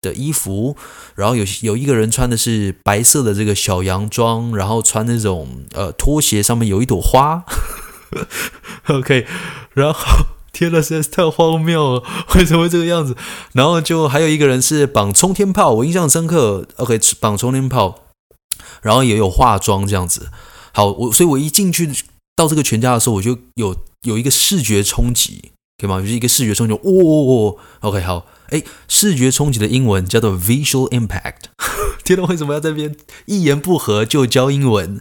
[0.00, 0.74] 的衣服，
[1.14, 7.44] 然后有有一个人穿的是白色的这个小洋装，然后穿那种呃拖鞋，上面有一朵花。
[8.88, 9.26] OK，
[9.74, 10.00] 然后
[10.52, 12.02] 天呐，实在是太荒谬了，
[12.34, 13.14] 为什么会这个样子？
[13.52, 16.66] 然后就还有一个人是绑冲天炮，我印象深刻。
[16.76, 18.04] OK，绑冲天炮，
[18.80, 20.30] 然后也有化妆这样子。
[20.72, 21.92] 好，我所以，我一进去。
[22.38, 26.00] 到这个全家的时候，我就有有一个视觉冲击，可以吗？
[26.00, 31.42] 就是一个视觉冲击，哦，哦，哦，OK，好，哎，视觉冲击的英文叫做 visual impact。
[32.04, 35.00] 天呐，为什么要在这边一言不合就教英文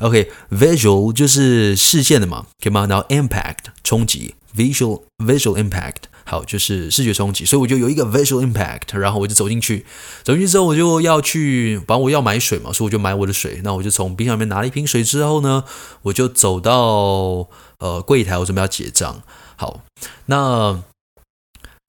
[0.00, 2.86] ？OK，visual、就是视线的嘛，可以吗？
[2.86, 6.10] 然后 impact 冲击，visual visual impact。
[6.24, 9.84] 好，就是视觉冲击，所以我就有一个 visual impact，然后我就走进去，
[10.22, 13.60] 走进去之后我就要去，反正我要买水嘛，所以我就买我的水。
[13.64, 15.64] 那我就从冰箱里面拿了一瓶水之后呢，
[16.02, 19.22] 我就走到呃柜台，我准备要结账。
[19.60, 19.82] 好，
[20.24, 20.82] 那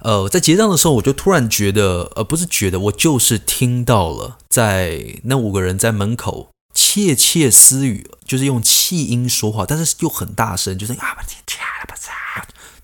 [0.03, 11.23] 呃在结账的时候，我就突然觉得，呃不是觉得，我就是听到了，在那五个人在门口窃窃私语，就是用气音说话，但是又很大声，就是啊不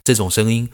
[0.05, 0.71] 这种声音。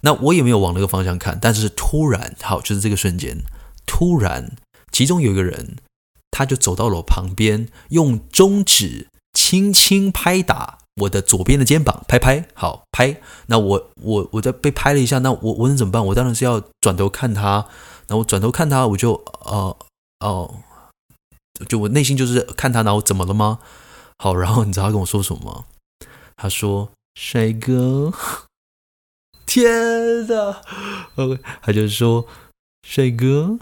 [0.00, 3.42] 那我也没有往那个方向看，但是突然，好，就是这个瞬间，
[3.84, 4.56] 突然，
[4.90, 5.76] 其中有一个人，
[6.30, 13.20] 他就走到了我旁边，用中指轻轻拍打我的左边的肩膀，拍拍，好拍。
[13.46, 16.04] 那我我我在被拍了一下，那我我能怎么办？
[16.06, 17.66] 我当然是要转头看他，
[18.06, 19.12] 然后转头看他，我就
[19.44, 19.76] 呃
[20.20, 20.62] 哦、
[21.68, 23.58] 就我内心就是看他，然后怎么了吗？
[24.18, 25.66] 好，然后你知道他跟我说什么？
[26.36, 28.12] 他说：“帅哥。
[29.46, 30.62] ”天呐
[31.16, 32.26] ，OK，他就说
[32.82, 33.58] ：“帅哥，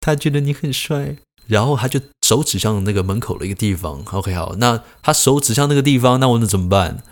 [0.00, 4.02] 他觉得你很帅。”然后他就手指向那个门口的一个地方。
[4.12, 7.02] OK，好，那他手指向那个地方，那我能怎么办？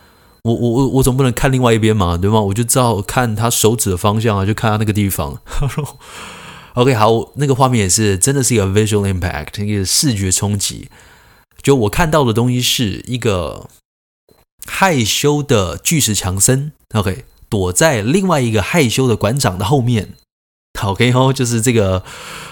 [0.45, 2.41] 我我我我总不能看另外一边嘛，对吗？
[2.41, 5.39] 我就只好看他手指的方向啊，就看他那个地方。
[6.75, 10.89] OK，好，那个画面也是真的是一个 visual impact，一个视觉冲击。
[11.63, 13.69] 就我看到的东西是一个
[14.67, 16.73] 害羞的巨石强森。
[16.95, 17.27] OK。
[17.53, 20.15] 躲在另外一个害羞的馆长的后面
[20.83, 22.03] ，OK 哦，就是这个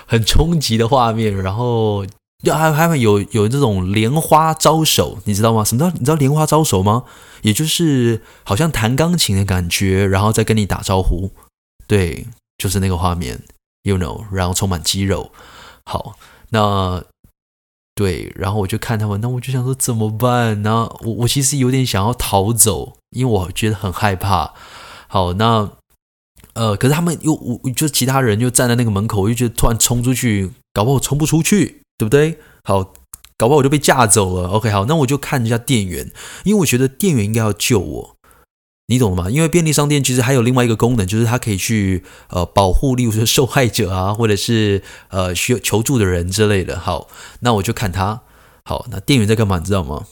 [0.04, 1.34] 很冲击的画面。
[1.34, 2.04] 然后
[2.42, 5.64] 要还还会有有这种莲花招手，你知道吗？
[5.64, 7.04] 什么叫你知道莲花招手吗？
[7.42, 11.30] 也就是好像弹钢琴的感觉，然后再跟你打招呼。
[11.86, 12.26] 对，
[12.58, 13.42] 就是那个画面
[13.82, 15.32] ，you know，然后充满肌肉。
[15.84, 16.16] 好，
[16.50, 17.02] 那
[17.94, 20.62] 对，然后我就看他们，那我就想说怎么办？
[20.62, 24.54] 然后我我其实有点想要逃走，因为我觉得很害怕。
[25.08, 25.68] 好，那
[26.54, 32.38] 呃，可是他们又我就其他人就站在那个门口，我就觉得突然冲出去，搞不好我冲不出去，对不对？
[32.64, 32.94] 好，
[33.36, 34.48] 搞不好我就被架走了。
[34.48, 36.10] OK，好，那我就看一下店员，
[36.44, 38.16] 因为我觉得店员应该要救我，
[38.86, 39.28] 你懂吗？
[39.30, 46.78] 因为便利商店其实还有另外一个功能，就是它可以去呃保护，例如说受害者啊， 或者是呃需要求助的人之类的。
[46.78, 47.08] 好，
[47.40, 48.22] 那我就看他。
[48.64, 49.58] 好，那店员在干嘛？
[49.58, 50.06] 你知道吗？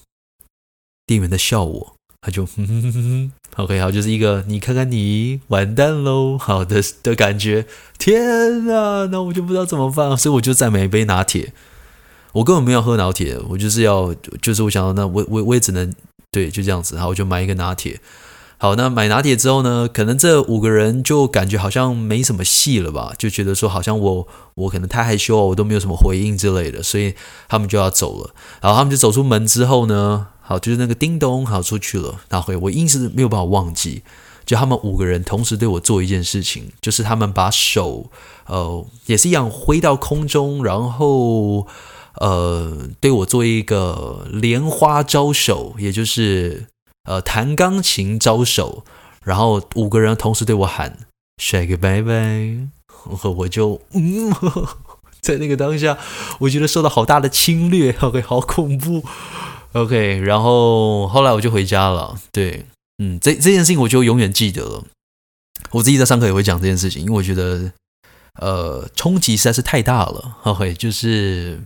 [1.07, 1.95] 店员在笑我。
[2.21, 7.65] 他就哼哼哼哼，OK，好，就是一个你看看你完蛋喽，好的的感觉。
[7.97, 11.53] 天啊，那我就不知道怎么办，所以我就再买一杯拿铁。
[12.39, 15.93] 我根本没有喝拿铁，我就是要，就是我想到那我我我也只能
[16.31, 18.01] 对，就这样子，好，我就买一个拿铁。
[18.59, 27.15] 好，那买拿铁之后呢，可能这五个人就感觉好像没什么戏了吧，就觉得说好像我我可能太害羞，我都没有什么回应之类的，所以
[27.49, 28.31] 他们就要走了。
[28.61, 30.29] 然后他们就走出门之后呢。
[30.41, 32.21] 好，就是那个叮咚，好出去了。
[32.31, 34.03] 然后我硬是没有办法忘记，
[34.47, 38.07] 就他们五个人同时对我做一件事情，就是他们把手，
[38.47, 41.67] 呃，也是一样挥到空中，然后
[42.21, 46.67] 呃，对我做一个莲花招手，也就是
[47.05, 48.85] 呃弹钢琴招手。
[49.25, 50.99] 然后五个人同时对我喊
[51.43, 52.57] “帅哥拜拜”，
[52.89, 54.33] 和我就嗯，
[55.21, 55.99] 在那个当下，
[56.41, 59.05] 我觉得受到好大的侵略， OK，好恐怖。
[59.73, 62.19] OK，然后后来我就回家了。
[62.33, 62.65] 对，
[63.03, 64.85] 嗯，这这件事情我就永远记得了。
[65.73, 67.73] 我自己在上课也会讲这件事情，因为我觉得，
[68.41, 70.37] 呃，冲击实在是太大了。
[70.45, 71.61] OK，就是，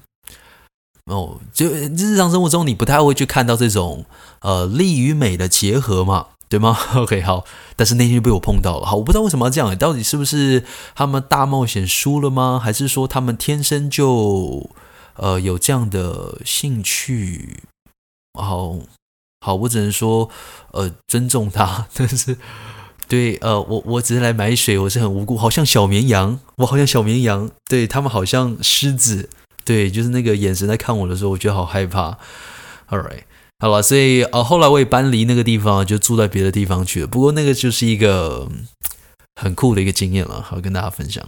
[1.06, 4.04] 哦，就日常生活中你不太会去看到这种
[4.40, 6.78] 呃力与美的结合嘛，对吗？
[6.94, 8.86] OK，好，但是那天就被我碰到了。
[8.86, 12.60] 好，我不知道为什么要这样，到底是不是他们大冒险输了吗？
[12.62, 14.70] 还是说他们天生就
[15.16, 17.64] 呃有这样的兴趣？
[18.38, 18.76] 好
[19.44, 20.30] 好，我只能说，
[20.70, 21.88] 呃，尊重他。
[21.94, 22.36] 但是，
[23.08, 29.28] 对，呃，我我只是来买水，我是很无辜，好像小绵羊，我好像小绵羊，对他们好像狮子，
[29.72, 32.18] 对，就是那个眼神在看我的时候，我觉得好害怕。
[32.90, 33.22] All right，
[33.58, 37.06] 好了，所以呃，后来我也搬离那个地方，就住在别的地方去了。
[37.06, 38.50] 不过那个就是一个
[39.40, 41.26] 很酷的一个经验了，好跟大家分享。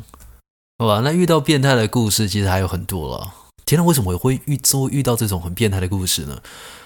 [0.78, 3.32] 好吧，那遇到变态的故事其实还有很多了。
[3.64, 6.38] 天呐，为什么我会遇会遇到这种很变态的故事呢？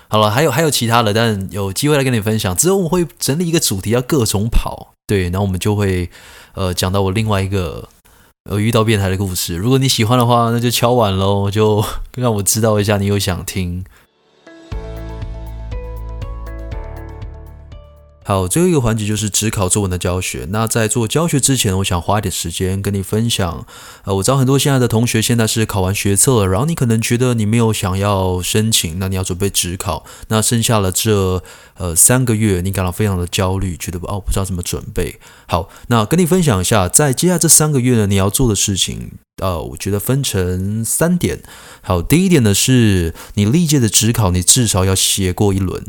[0.08, 2.56] 好了，还有还有其他的，但有机会来跟你分享。
[2.56, 4.94] 之后我会整理一个主题，要各种跑。
[5.08, 6.08] 对，然后我们就会
[6.54, 7.88] 呃讲到我另外一个
[8.48, 9.56] 有遇到变态的故事。
[9.56, 11.84] 如果你喜欢的话，那就敲碗喽，就
[12.16, 13.84] 让我知道一下你有想听。
[18.28, 20.46] 好，最后一个环节就是指考作文的教学。
[20.50, 23.66] 那在做教学之前，我想花一点时间跟你分享。
[24.04, 30.04] 呃，我知道很多现在的同学现在是考完学测了，然后你可能觉得你没有想要申请，那你要准备指考。
[30.28, 31.42] 那剩下了这
[31.78, 35.18] 呃三个月，你感到非常的焦虑，觉得哦不知道怎么准备。
[35.46, 41.42] 好，那跟你分享一下，在接下来这三个月呢，你要做的事情，呃，我觉得分成三点。
[41.80, 45.82] 好，第一点呢是你历届的指考，你至少要写过一轮。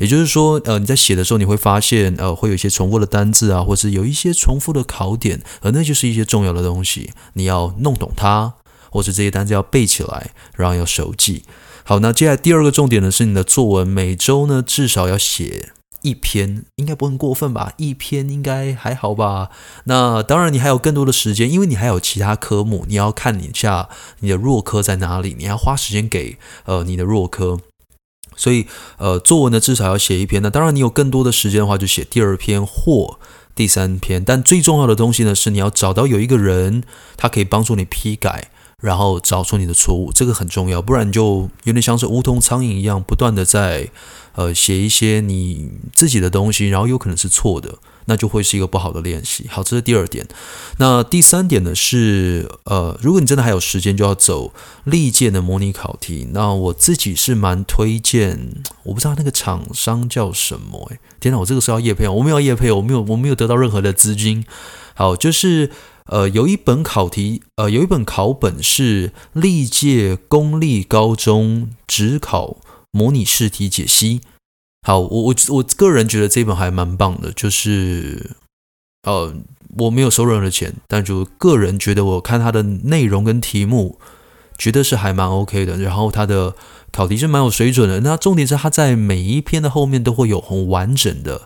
[0.00, 8.54] 也就是说，呃，你在写的时候，你会发现，呃，会有一些重复的单字啊，或是有一些重复的考点，而那就是一些重要的东西，你要弄懂它，
[8.90, 11.44] 或者这些单字要背起来，然后要熟记。
[11.84, 17.74] 好，那接下来第二个重点呢，是你的作文每周呢至少要写一篇，应该不很过分吧？
[17.76, 19.50] 一篇应该还好吧？
[19.84, 27.60] 那当然，你还有更多的时间，因为你还有其他科目，你要看一下你的弱科在哪里，你要花时间给呃你的弱科。
[28.40, 30.40] 所以，呃，作文呢至少要写一篇。
[30.40, 33.18] 那当然，你有更多的时间的话，就写第二篇或
[33.54, 34.24] 第三篇。
[34.24, 36.82] 但最重要的东西呢，是你要找到有一个人，
[37.18, 38.48] 他可以帮助你批改，
[38.80, 40.80] 然后找出你的错误，这个很重要。
[40.80, 43.90] 不然就有点像是无头苍蝇一样，不断的在
[44.34, 47.74] 呃写一些你自己的东西，然后有可能是错的。
[48.06, 49.46] 那就会是一个不好的练习。
[49.48, 50.26] 好，这是第二点。
[50.78, 54.52] 那第三点呢是，呃，如果你真的还有时间，就要走
[54.84, 56.28] 历届的模拟考题。
[56.32, 58.52] 那我自己是蛮推荐，
[58.84, 60.86] 我不知道那个厂商叫什么。
[60.90, 64.44] 诶，天哪，我这个是要业配，我没有业配，我没有，我没有得到任何的资金。
[64.94, 65.70] 好，就是
[66.06, 72.56] 呃，有一本考题，呃，有一本考本是历届公立高中指考
[72.90, 74.20] 模拟试题解析。
[74.82, 78.30] 好，我我我个人觉得这本还蛮棒的，就是，
[79.02, 79.34] 呃，
[79.76, 83.98] 我没有收任何钱，但就个人觉得，我看它的内容跟题目，
[84.56, 85.76] 觉得是还蛮 OK 的。
[85.76, 86.54] 然后它的
[86.90, 88.00] 考题是蛮有水准的。
[88.00, 91.42] 那重点是它在每一篇的后面都会有很完整的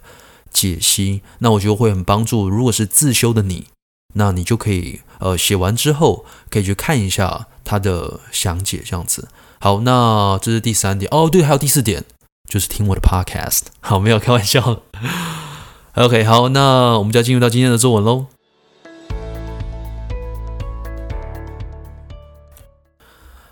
[0.52, 2.48] 解析，那我觉得会很帮助。
[2.48, 3.66] 如果是自修的你，
[4.14, 9.26] 那你就可以呃写完之后可以去看一下它的详解，这样子。
[9.58, 11.08] 好，那这是第三点。
[11.12, 12.04] 哦，对，还有第四点。
[12.48, 14.82] 就是听我的 podcast， 好，没有开玩笑。
[15.94, 18.26] OK，好，那我们就要进入到今天的作文喽。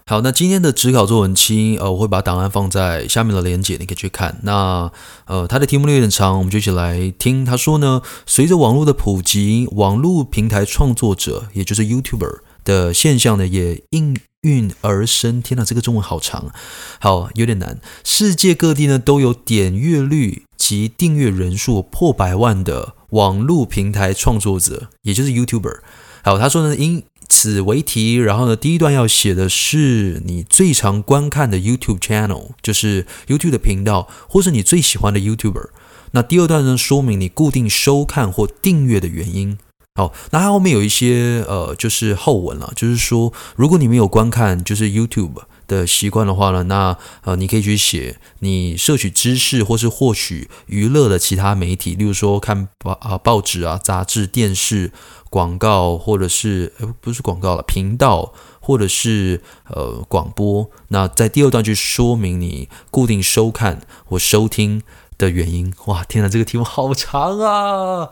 [0.05, 4.38] 好，那今天的指考作文七，呃，我会把档案放在下面的链接，你可以去看。
[4.42, 4.92] 那
[5.26, 7.44] 呃，它的题目有点长，我们就一起来听。
[7.44, 16.52] 他说呢，随着网络的普及，网络平台创作者，也就是 YouTuber 的现象呢，也应运而生，天哪，这个中文好长，
[16.98, 17.81] 好有点难。
[18.05, 25.78] 世界各地呢都有点阅率及订阅人数破百万的网络平台创作者，也就是 YouTuber。
[26.24, 35.68] 好，他说呢，因此为题，然后呢，第一段要写的是你最常观看的 YouTube channel，就是 YouTube 的频道，或是你最喜欢的 YouTuber。
[36.14, 39.59] 那第二段呢，说明你固定收看或订阅的原因。
[39.94, 54.92] 好，那它后面有一些呃，就是后文了，就是说，如果你没有观看就是 YouTube 的习惯的话呢，那呃，你可以去写你摄取知识或是获取娱乐的其他媒体，例如说看报啊报纸啊、杂志、电视
[55.28, 60.70] 广告，或者是呃不是广告了，频道或者是呃广播。
[60.88, 64.83] 那在第二段去说明你固定收看或收听
[65.18, 65.70] 的原因。
[65.85, 68.09] 哇，天哪，这个题目好长啊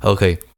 [0.00, 0.49] ！OK。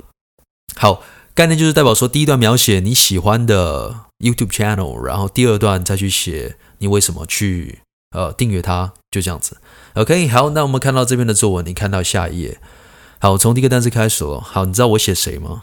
[0.77, 1.03] 好，
[1.35, 7.81] 概念就是代表说，第一段描写你喜欢的 YouTube channel，然后第二段再去写你为什么去
[8.11, 9.59] 呃订阅它，就这样子。
[9.95, 12.59] OK，好，那我们看到这边的作文，你看到下一页。
[13.21, 14.41] 好，从第一个单词开始了。
[14.41, 15.63] 好，你知道我写谁吗？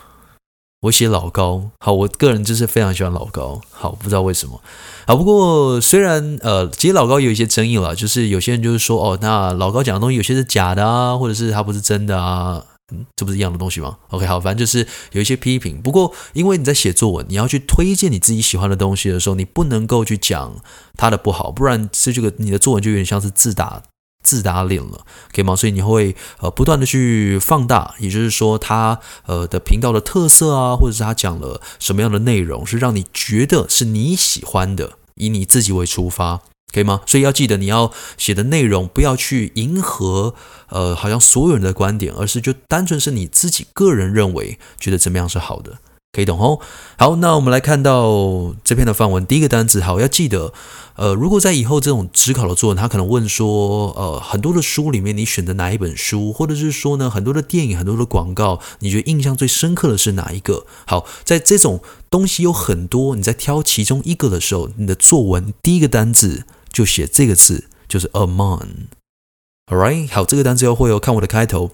[0.84, 1.72] 我写老高。
[1.80, 3.60] 好，我个人就是非常喜欢老高。
[3.72, 4.62] 好，不知道为什么。
[5.06, 12.64] 好，不过虽然呃，其实老高有一些争议了，就是有些人就是说，哦，那老高讲的东西有些是假的啊，或者是他不是真的啊。
[12.92, 15.82] 嗯，这不是一样的东西吗？OK，好，反正就是有一些批评。
[15.82, 20.56] 不过，因为你在写作文，你要去推荐你自己喜欢的东西的时候，你不能够去讲
[20.96, 23.84] 它的不好，不然是这个你的作文就有点像是自打
[24.24, 25.56] 自打脸了，可以吗？
[25.56, 36.42] 所以你会呃不断的去放大，也就是说他呃的频道的特色啊，或者是他讲了什么样的内容，是让你觉得是你喜欢的，以你自己为出发。
[36.72, 37.02] 可以吗？
[37.06, 40.36] 所以要记得你要写的内容不要去迎合，
[40.70, 45.80] 呃，好像所有人的观点，而是就单纯是你自己个人认为觉得怎么样是好的。
[46.12, 46.60] 可以懂哦。
[46.98, 50.52] 好，那我们来看到这篇的范文，第一个单词，好，要记得，
[50.96, 60.66] 呃，如果在以后这种指考的作文，他可能问说，呃，很多的书里面你选择哪一本书，或者是说呢，很多的电影、很多的广告，你觉得印象最深刻的是哪一个？
[60.88, 71.71] 好，在这种东西有很多，你在挑其中一个的时候，你的作文第一个单字就写这个字，就是 among。Alright，好，这个单词要会有看我的开头。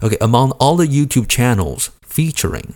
[0.00, 2.70] OK，among all the YouTube channels featuring。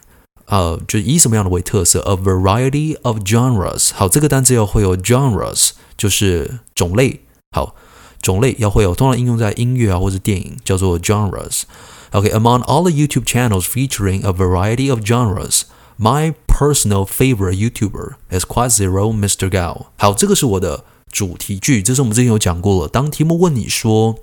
[0.46, 2.00] 呃，就以什么样的为特色？
[2.00, 3.92] A variety of genres。
[3.94, 7.20] 好，这个单词要会有 genres，就是种类。
[7.56, 7.74] 好，
[8.20, 18.70] 种类要会有，通常应用在音乐啊或者电影，叫做 genres。OK，among all the YouTube channels featuring a variety of genres，my personal favorite YouTuber is Quite
[18.70, 19.48] Zero Mr.
[19.48, 19.86] Gao。
[19.96, 20.84] 好，这个是我的
[21.15, 22.89] 主题句，这是我们之前有讲过了。
[22.89, 24.19] 当题目问你说，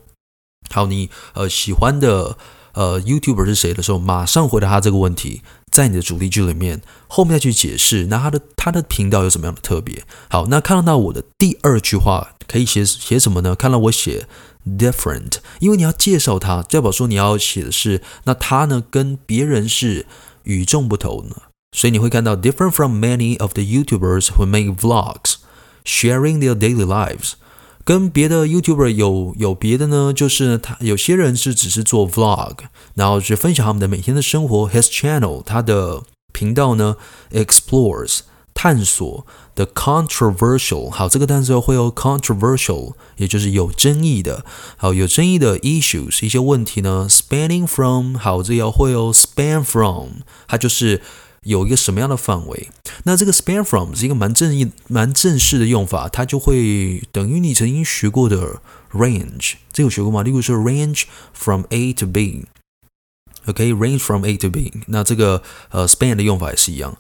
[0.69, 2.37] 好，你呃喜欢的
[2.75, 5.41] 呃 YouTuber 是谁的时候，马上回答他这个问题。
[5.71, 10.05] 在你的主题句里面，后面再去解释，那他的他的频道有什么样的特别？
[10.29, 13.55] 好，那看到我的第二句话可以写写什么呢？
[13.55, 14.29] 看到我写
[14.67, 20.05] different，因为你要介绍他，代表说你要写的是，那他呢跟别人是
[20.43, 25.37] 与众不同的，所以你会看到 different from many of the YouTubers who make vlogs
[25.85, 27.33] sharing their daily lives。
[27.85, 32.59] 跟别的 YouTuber 有有别的呢，就是他有些人是只是做 Vlog，
[32.95, 34.71] 然后去分享他们的每天的生活。
[34.71, 36.95] His channel，他的频道呢
[37.33, 38.21] ，explores
[38.55, 39.27] 探索
[39.57, 44.45] the controversial，好，这个单词会有 controversial，也就是有争议的，
[44.77, 51.03] 好，有争议的 issues 一些问题呢，spanning from，好，这要会有 span from，它就是。
[51.45, 52.69] 有一个什么样的范围？
[53.05, 58.61] 那这个 span from 是一个蛮正义、蛮正式的用法，它就会等于你曾经学过的
[58.93, 60.23] range，这有学过吗？
[60.23, 64.73] 例如说 range from A to B，OK，range from A to B。
[64.87, 66.97] 那这个呃 span 的用法也是一样。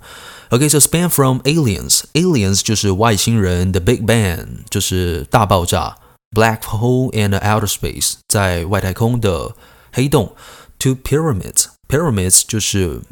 [0.49, 5.97] OK，so span from aliens，aliens 就是外星人，the Big Bang 就是大爆炸
[6.35, 9.55] ，black hole and outer space 在外太空的
[9.93, 10.35] 黑洞
[10.81, 13.03] ，to pyramids，pyramids 就是。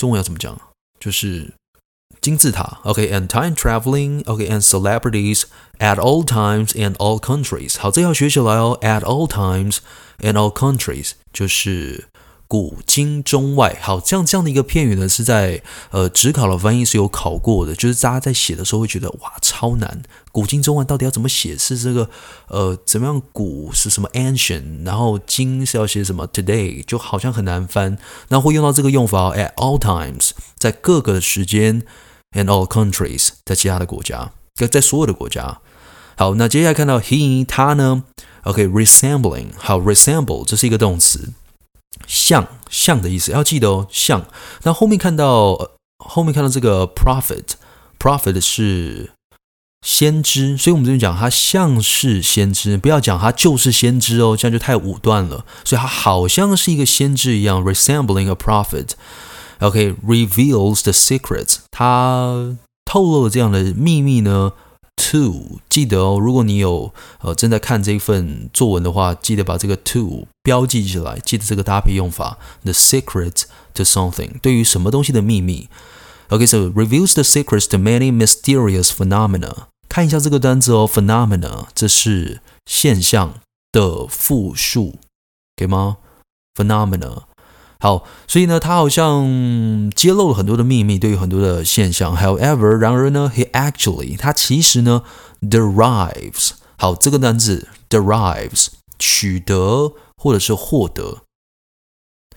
[0.00, 0.58] 中文要怎么讲？
[0.98, 1.52] 就是
[2.22, 2.78] 金字塔。
[2.84, 4.24] OK，and、time traveling。
[4.24, 5.42] OK，and、celebrities
[5.78, 7.78] at all times and all countries。
[7.78, 8.78] 好，这要学起来哦。
[8.80, 9.80] At all times
[10.20, 12.06] and all countries，就是。
[12.50, 20.02] 古今中外，好，这样这样的一个片语呢，是在呃，指考的翻译是有考过的，就是大家在写的时候会觉得哇，超难。
[20.32, 21.56] 古今中外到底要怎么写？
[21.58, 22.08] 是这个
[22.48, 23.22] 呃，怎么样？
[23.32, 27.98] 古是什么？ancient，然后今是要写什么？today，就好像很难翻。
[28.28, 31.82] 那会用到这个用法，at all times，在各个时间
[32.32, 34.32] ，and all countries，在其他的国家，
[34.70, 35.60] 在所有的国家。
[36.16, 38.04] 好，那接下来看到 he 他呢
[38.42, 41.32] ？OK，resembling，好，resemble，这是一个动词。
[42.06, 44.26] 像像的意思要记得哦，像。
[44.62, 49.10] 那后面看到后面看到这个 prophet，prophet 是
[49.86, 55.44] 先知，所以我们这边讲他像是先知，不要讲他就是先知哦，这样就太武断了。
[55.64, 58.90] 所以他好像是一个先知一样，resembling a prophet。
[59.60, 64.52] OK，reveals the secrets，他透露了这样的秘密呢。
[65.12, 72.36] To 记得哦，如果你有呃正在看这一份作文的话，记得把这个 to 标记起来，记得这个搭配用法。
[72.64, 75.70] The secret to something，对于什么东西的秘密。
[76.28, 79.69] OK，so reveals the secrets to many mysterious phenomena。
[79.90, 83.40] 看一下这个单词哦，phenomena，这是现象
[83.72, 84.94] 的复数，
[85.56, 85.96] 可以吗
[86.54, 87.24] ？phenomena。
[87.80, 92.16] 好，所以呢，他好像揭露了很多的秘密，对于很多的现象。
[92.16, 95.02] However，然而呢，he actually，他其实呢
[95.40, 101.22] ，derives，好，这个单词 derives，取得或者是获得，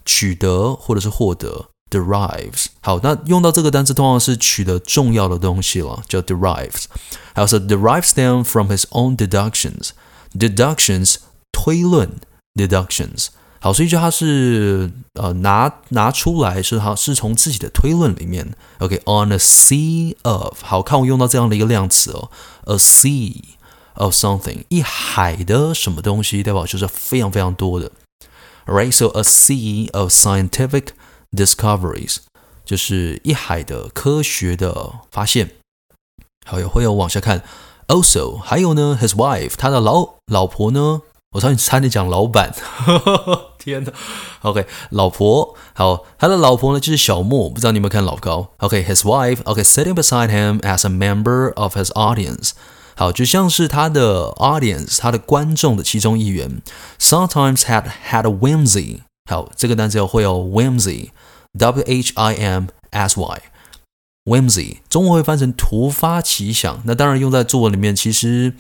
[0.04, 2.67] 取得或者是获得 ，derives。
[2.81, 6.85] 好，那用到这个单词，通常是取得重要的东西了，叫 derives。
[7.35, 11.17] 还有说 derives them from his own deductions，deductions
[11.53, 12.11] 推论，
[12.55, 13.29] deductions。
[13.61, 22.31] 好，所以就他是呃拿拿出来是好是从自己的推论里面，OK，on、okay, a sea of，好，看我用到这样的一个量词哦，
[22.67, 23.35] a sea
[23.95, 26.65] of something，一海的什么东西，对吧？
[26.67, 27.91] 就是非常非常多的，
[28.67, 30.91] Alright，so a sea of scientific
[31.36, 32.18] discoveries，
[32.64, 35.52] 就是一海的科学的发现。
[36.46, 37.44] 好，也会有往下看
[37.88, 41.02] ，also 还有呢，his wife，他的老老婆呢。
[41.34, 42.54] 我差点差点讲老板，
[43.58, 43.92] 天哪
[44.44, 52.52] ！OK，老婆，好，他的老婆呢就是小莫，不知道你有没有看老高？OK，his wife，OK，sitting beside him as a member of his audience。
[52.96, 56.62] 好，就像是他的 audience，他的观众的其中一员
[57.00, 59.00] ，sometimes had had a whimsy。
[59.30, 66.82] 好，这个单词会有 whimsy，w h i m s y，whimsy，中文会翻成突发奇想。
[66.86, 68.54] 那当然用在作文里面，其实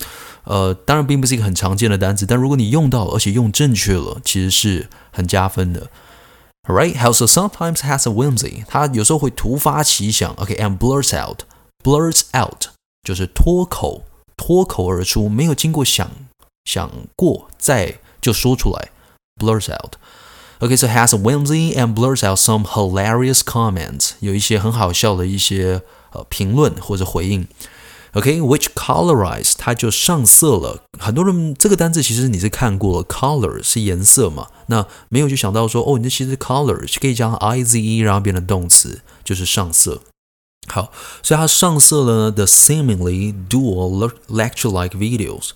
[0.45, 5.89] 呃，当然并不是一个很常见的单词，但如果你用到，而且用正确了，其实是很加分的。
[6.67, 10.33] Alright, how so sometimes has a whimsy，他有时候会突发奇想。
[10.35, 12.67] OK，and、blurts out，blurts out
[13.03, 14.05] 就是脱口。
[14.35, 16.09] 脱口而出，没有经过想
[16.65, 18.89] 想过，再就说出来
[19.39, 19.93] ，blurt out。
[20.63, 25.81] OK，so has a whimsy and blurs out some hilarious comments，有一些很好笑的一些
[26.13, 27.45] 呃评论或者回应。
[28.13, 30.81] OK，which colorize，它就上色了。
[30.97, 40.01] 很多人这个单字其实你是看过了，color 是颜色嘛，那没有就想到说，哦，你这其实 color 可以加 i z e，然后变成动词，就是上色。
[40.67, 45.49] 好，所以它上色了呢 the seemingly dull lecture-like videos。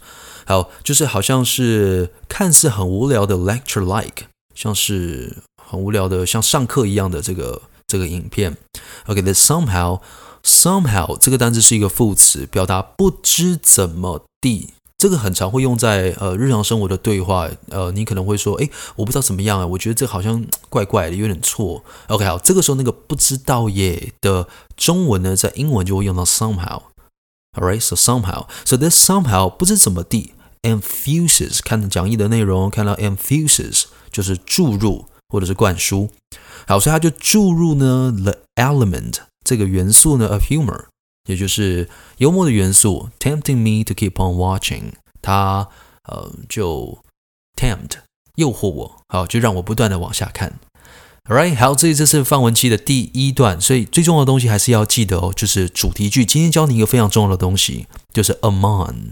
[0.46, 4.26] 好，就是好像是看似很无聊的 lecture-like，
[4.58, 8.58] 像是很无聊的像上课一样的这个这个影片。
[9.06, 10.02] OK，the somehow
[10.44, 14.74] somehow 这个单词是一个副词，表达不知怎么地。
[14.98, 21.84] 这个很常会用在呃日常生活的对话，呃，你可能会说，哎，我不知道怎么样啊，我觉得这好像怪怪的，有点错。
[22.08, 26.82] OK，好，这个时候那个不知道耶的中文呢，在英文就会用到 somehow。
[27.56, 36.10] Alright，so somehow，so this somehow 不知怎么地，infuses 看到讲义的内容，看到 infuses 就是注入或者是灌输。
[36.68, 40.86] 好，所以它就注入呢 the element 这个元素呢 of humor。
[41.30, 41.90] 也就是
[42.20, 45.68] 幽默的元素，tempting me to keep on watching，它
[46.06, 47.00] 呃就
[47.60, 47.98] tempt
[48.36, 50.58] 诱惑我，好就让我不断的往下看。
[51.26, 56.24] Alright，好，这这是范文七的第一段，所以最重要的东西还是要记得哦，就是主题句。
[56.24, 59.12] 今天教你一个非常重要的东西，就是 among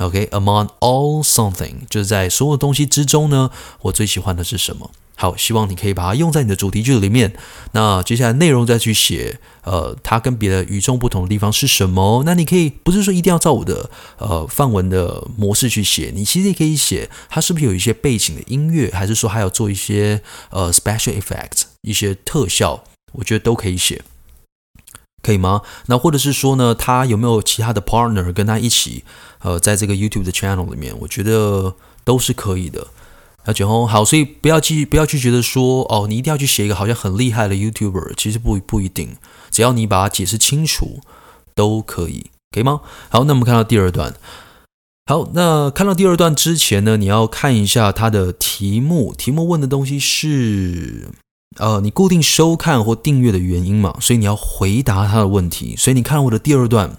[0.00, 3.50] OK，among、all something，就是在所有东西之中呢，
[3.82, 4.90] 我最喜欢的是什么？
[5.14, 7.34] 好，希望你可以把它用在你的主题句里面。
[7.72, 12.22] 那接下来内容再去写，呃，它跟别的与众不同的地方是什么？
[12.24, 22.82] 那你可以不是说一定要照我的呃范文的模式去写，你其实也可以写它是不是有一些背景的音乐，还是说还有做一些呃 special effect 一些特效，
[23.12, 24.02] 我觉得都可以写，
[25.22, 25.60] 可以吗？
[25.84, 29.04] 那或者是说呢，他有没有其他的 partner 跟他一起
[29.42, 30.94] 呃在这个 YouTube 的 channel 里面？
[31.00, 31.74] 我觉得
[32.04, 32.86] 都是可以的。
[33.44, 39.16] 那卷红好，所以不要去不要去觉得说哦，你一定要去写一个好像很厉害的 YouTuber，其实不不一定，
[39.50, 41.00] 只要你把它解释清楚
[41.54, 42.82] 都可以，可以吗？
[43.08, 44.14] 好，那我们看到第二段。
[45.06, 51.08] 好，那看到第二段之前呢，你要看一下它的题目，题目问的东西是
[51.56, 55.74] 呃，你固定收看或订阅的原因嘛，所以你要回答他的问题。
[55.76, 56.98] 所以你看我的第二段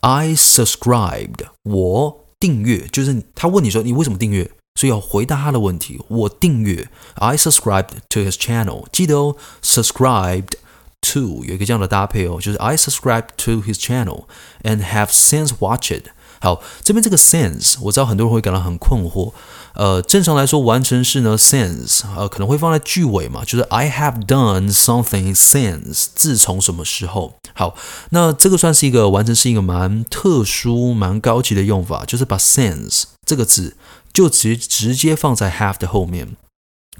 [0.00, 4.50] ，I subscribed，我订阅，就是他问你说你为什么订阅？
[4.74, 5.98] 所以要回答他的问题。
[6.08, 8.84] 我订阅，I subscribed to his channel。
[8.92, 10.52] 记得哦，subscribed
[11.00, 14.26] to 有一个这样的搭配哦，就是 I subscribed to his channel
[14.62, 16.08] and have since watched it。
[16.41, 19.31] 好，这边这个 since 我知道很多人会感到很困惑。
[19.73, 27.35] 呃，正常来说，完成式呢，since 呃可能会放在句尾嘛，就是 I have done something since 自从什么时候。
[27.53, 27.75] 好，
[28.09, 33.77] 那这个算是一个完成式，一个蛮特殊、蛮高级的用法，就是把 since 这个字。
[34.13, 36.35] 就直直接放在 have 的后面，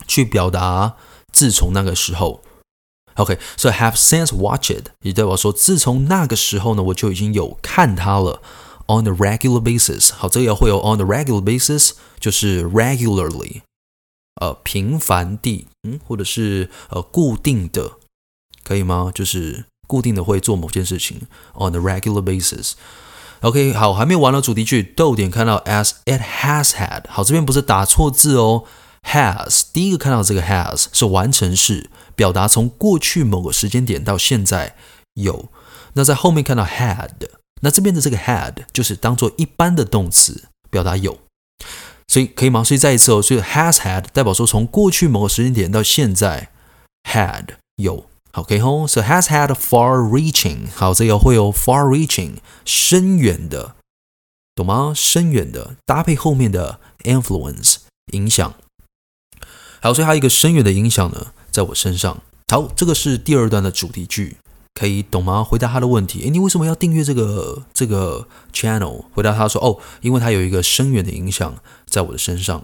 [0.08, 0.94] 去表达
[1.34, 2.42] 自从那个时候。
[3.16, 8.42] OK，so have since watched，也代表说自从那个时候呢，我就已经有看它了。
[8.92, 13.62] On a regular basis，好，这个也会有 on a regular basis，就是 regularly，
[14.42, 17.94] 呃，频繁地，嗯，或者是呃固定的，
[18.66, 19.10] 可以吗？
[19.16, 21.22] 就是固定的会做某件事情。
[21.54, 22.74] On a regular basis。
[23.40, 24.42] OK，好，还没完了。
[24.42, 28.66] 主题句逗点看到 as it has had，好，这边不是打错字哦。
[29.04, 34.76] has 第一个看到这个 has 是完成式，表达从过去某个时间点到现在
[35.14, 35.50] 有。
[35.94, 37.10] 那在后面看到 had，
[37.62, 41.18] 那这边的这个 had 就是当做一般的动词，表达有。
[42.08, 42.64] 所以可以吗？
[42.64, 46.50] 所以再一次哦，所以 has had 代表说从过去某个时间点到现在
[47.04, 48.06] had 有。
[48.34, 52.36] ，OK 吼，so has had far-reaching，好，这个会有 far-reaching，
[52.66, 53.76] 深远的，
[54.56, 54.94] 懂吗？
[54.96, 57.78] 深远的搭配后面的 influence，
[58.14, 58.54] 影响。
[59.82, 62.22] 好，所以还有一个深远的影响呢，在我身上。
[62.50, 64.38] 好，这个是第二段的主题句，
[64.74, 65.44] 可以懂吗？
[65.44, 69.04] 回答他的问题，诶，你为什么要订阅这个这个 channel？
[69.14, 71.56] 回答他说，哦，因为它有一个深远的影响
[71.86, 72.64] 在我的身上。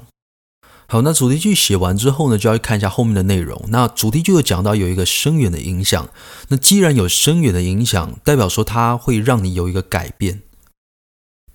[0.90, 3.62] 好，那主题句写完之后呢，就要看一下后面的内容。
[3.68, 6.08] 那主题句有讲到有一个深远的影响。
[6.48, 10.44] 那既然有深远的影响，代表说它会让你有一个改变，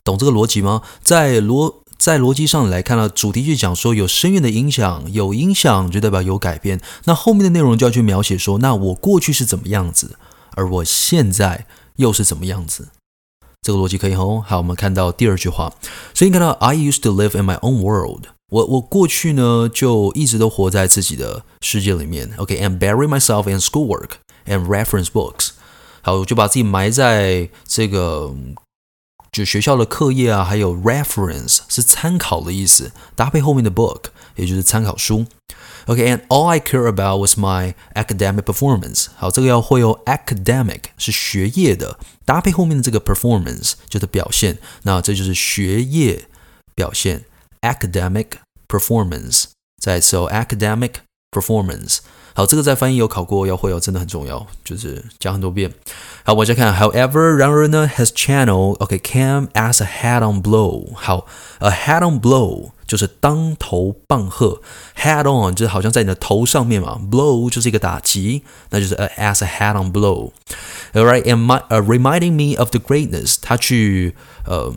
[0.05, 0.83] 懂这个逻辑吗？
[1.03, 6.79] 在逻在逻辑上来看呢，主题句讲说有深远的影响，有影响就代表有改变。
[7.05, 10.19] 那后面的内容就要去描写说，那我过去是怎么样子，
[10.55, 12.89] 而我现在又是怎么样子。
[13.63, 14.43] 这个逻辑可以哦。
[14.47, 15.73] 好，我们看到第二句话，
[16.15, 18.27] 所以你看到 I used to live in my own world。
[18.51, 22.33] 我我过去呢就一直都活在自己的世界里面。
[22.37, 25.51] OK，and、bury myself in schoolwork and reference books。
[26.03, 28.35] 好，我就把自己埋在这个。
[29.31, 34.03] 就学校的课业啊，还有 reference 是参考的意思，搭配后面的 book，
[34.37, 35.25] 也就是参考书。
[35.86, 39.08] OK，and、okay, all I care about was my academic performance。
[39.16, 44.58] 好，这个要会有 academic 是学业的，搭配后面的这个 performance 就是表现。
[44.84, 46.26] 那这就是学业
[46.76, 47.26] 表现
[47.62, 48.28] academic
[48.68, 49.46] performance。
[49.82, 50.96] 再次哦，academic
[51.32, 52.00] performance。
[52.35, 55.71] 好，这个在翻译有考过，要会哦，真的很重要，就是讲很多遍。
[56.25, 60.95] 好，往下看，However，然而呢，his channel，OK，came、as a head-on blow。
[60.95, 61.27] 好
[61.59, 64.63] ，a head-on blow 就是当头棒喝
[64.97, 70.31] ，head-on 就是好像在你的头上面嘛，blow 就是一个打击，那就是 a, as a head-on blow。
[70.95, 74.15] Alright，and my, uh, reminding me of the greatness，他去
[74.47, 74.75] 呃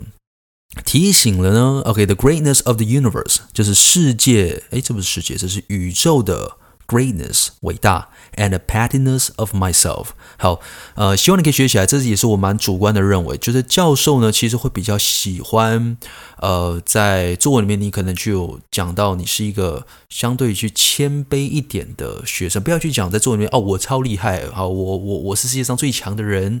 [0.84, 6.58] 提醒了呢，OK，the、greatness of the universe 就是世界，诶，这不是世界，这是宇宙的。
[6.86, 10.10] Greatness 伟大，and the pettiness of myself。
[10.38, 10.60] 好，
[10.94, 11.84] 呃，希望你可以学起来。
[11.84, 15.96] 这也是我蛮主观的认为，就是教授呢，其实会比较喜欢，
[16.38, 26.60] 呃，在作文里面，你可能就讲到你是一个相对去谦卑一点的学生，不要去讲在作文里面哦，我超厉害，好，我我我是世界上最强的人，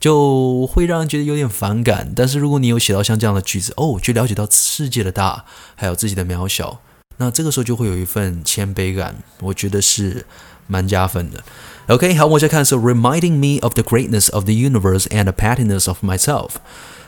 [0.00, 2.12] 就会让人觉得有点反感。
[2.16, 5.44] 但是如果你有写到像这样的句子，哦，去了解到世界的大，
[5.76, 6.80] 还有自己的渺小。
[7.16, 10.26] 那这个时候就会有一份谦卑感，我觉得是
[10.66, 11.42] 蛮加分的。
[11.88, 16.52] OK，好，往下看是 reminding me of the greatness of the universe and the pettiness of myself。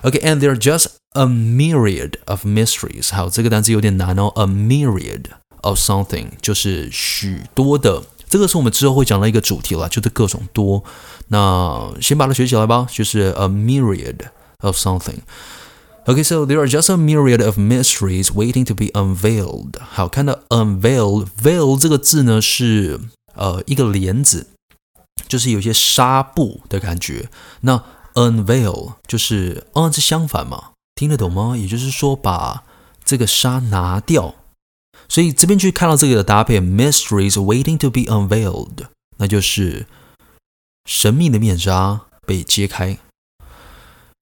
[0.03, 3.15] OK，and there are just a myriad of mysteries。
[3.15, 5.25] 好，这个单词有点难哦，a myriad
[5.63, 8.03] of something 就是许多的。
[8.29, 10.83] 这个是我们之后会讲到一个主题了，就是各种多。
[11.29, 14.17] 那先把它学起来吧，就是 a myriad
[14.59, 15.19] of something。
[16.07, 19.81] Okay, so there are just a myriad of mysteries waiting to be unveiled.
[19.81, 23.01] 好，看到 unveiled，veil 这个字呢，是
[23.35, 24.49] 呃一个帘子，
[25.27, 27.31] 就是有些纱布的感觉。
[27.63, 27.83] 那
[28.13, 31.57] unveil 就是嗯，是相反嘛，听得懂吗？
[31.57, 32.65] 也就是说把
[33.03, 34.35] 这个纱拿掉。
[35.09, 39.87] 所以这边去看到这个的搭配，mysteries waiting to be unveiled，那就是
[40.85, 42.99] 神秘的面纱被揭开。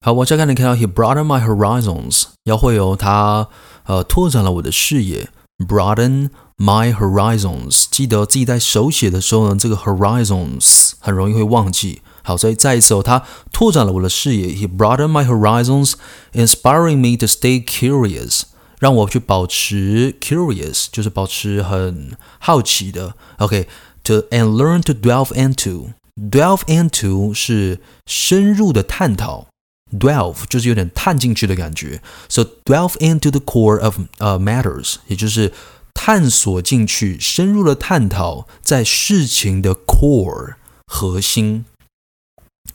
[0.05, 3.47] 好，我再看你看到 He broadened my horizons，要会有他
[3.85, 5.29] 呃拓展了我的视野
[5.65, 6.27] ，broaden
[6.57, 7.85] my horizons。
[7.89, 12.01] 记得自己在手写的时候呢，这个 horizons 很容易会忘记。
[12.21, 13.23] 好，所以再一次哦，他
[13.53, 18.41] 拓展了我的视野，He broadened my horizons，inspiring me to stay curious，
[18.79, 23.13] 让我去保持 curious，就是保持很好奇的。
[23.37, 29.47] OK，to、and learn to delve into，delve into 是深入的探讨。
[29.92, 35.52] Delve 就是有点探进去的感觉，so delve into the core of 呃、uh, matters，也就是
[35.94, 41.64] 探索进去，深入的探讨在事情的 core 核心。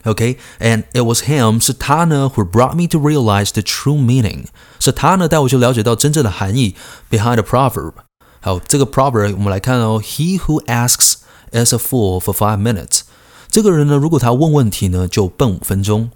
[0.05, 0.85] OK，and、okay?
[0.93, 4.45] it was him 是他呢，who brought me to realize the true meaning，
[4.79, 6.75] 是他呢带我去了解到真正的含义
[7.11, 7.93] behind the proverb。
[8.41, 11.17] 好，这个 proverb 我们来看哦，He who asks
[11.51, 13.01] is a fool for five minutes。
[13.47, 16.09] 这个人呢，如果他问问题呢，就笨五分钟。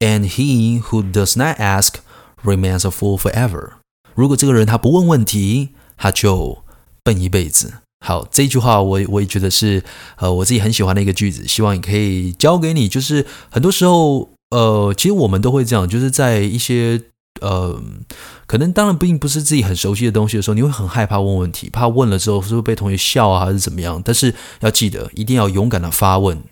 [0.00, 1.96] And he who does not ask
[2.42, 3.72] remains a fool forever。
[4.14, 6.64] 如果这个人他不问问题，他就
[7.04, 7.74] 笨一辈子。
[8.04, 9.84] 好，这句话我我也觉得是
[10.16, 12.88] 呃我自己很喜欢的一个句子，希望也可以教给你。
[12.88, 17.02] 就是很多时候呃，其实我们都会这样，就是在一些
[17.42, 17.78] 呃
[18.46, 24.00] 可能当然并不是自己很熟悉的东西的时候，你会很害怕问问题，怕问了之后是不是被同学笑啊，还是怎么样？
[24.02, 26.42] 但是要记得，一定要勇敢的发问。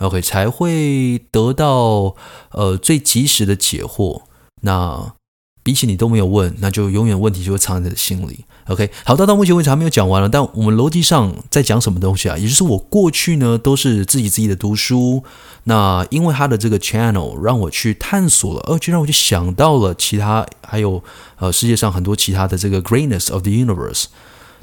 [0.00, 2.16] OK，才会得到
[2.50, 4.22] 呃最及时的解惑。
[4.62, 5.14] 那
[5.62, 8.44] 比起你都没有问，那就永远问题就会藏在你的心里。
[8.68, 10.28] OK，好，到到目前为止还没有讲完了。
[10.28, 12.36] 但我们逻辑上在讲什么东西啊？
[12.38, 15.22] 也就是我过去呢都是自己自己的读书。
[15.64, 21.02] 那因为他的这个 channel 让我去探索了，而且让我就想到了其他还有
[21.36, 24.06] 呃世界上很多其他的这个 greatness of the universe。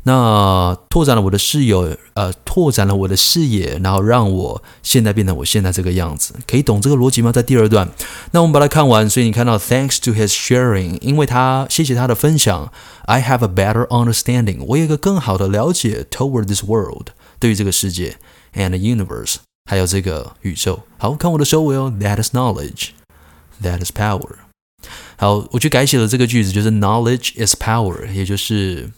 [0.07, 1.75] 那拓展了我的视野，
[2.13, 7.29] 呃，拓展了我的视野，然后让我现在变成我现在这个样子，可以懂这个逻辑吗？
[7.29, 7.89] 在第二段，
[8.31, 9.09] 那我们把它看完。
[9.09, 12.71] 所以你看到，Thanks to his sharing，因为他谢谢他的分享
[13.03, 18.15] ，I have a better understanding，我有一个更好的了解，toward this world，对于这个世界
[18.53, 19.35] ，and the universe，
[19.69, 20.83] 还有这个宇宙。
[20.97, 24.35] 好，看我的收尾哦，That is knowledge，That is power。
[25.17, 28.89] 好，我去改写了这个句子，就是 knowledge is power，也就是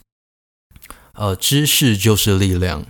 [1.20, 2.86] 呃，知识就是力量，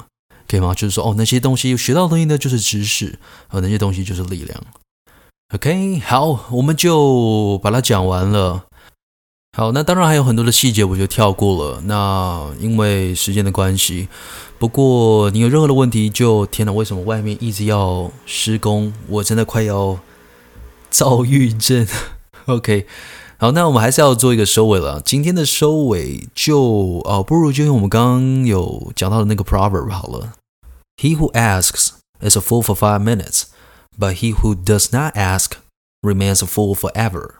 [0.48, 0.76] 可以吗？
[0.76, 3.18] 就是说，哦，那些东西学到的东西呢，就是知识，
[3.50, 4.64] 呃，那些东西就是力量。
[5.56, 8.66] OK，好，我们就把它讲完了。
[9.58, 11.82] 好，那当然还有很多的细节，我就跳过了。
[11.86, 14.08] 那因为时间的关系，
[14.60, 18.94] 不过你有任何的问题，就天哪，为什么外面一直要施工？
[19.08, 19.98] 我真的快要
[20.92, 21.88] 躁郁症。
[22.46, 22.86] OK，
[23.39, 25.01] 好，那我们还是要做一个收尾了。
[25.01, 30.35] 今天的收尾就哦，不如就用我们刚刚有讲到的那个 proverb 好了。
[30.97, 33.45] He who asks is a fool for five minutes,
[33.99, 35.53] but he who does not ask
[36.01, 37.35] remains a fool forever。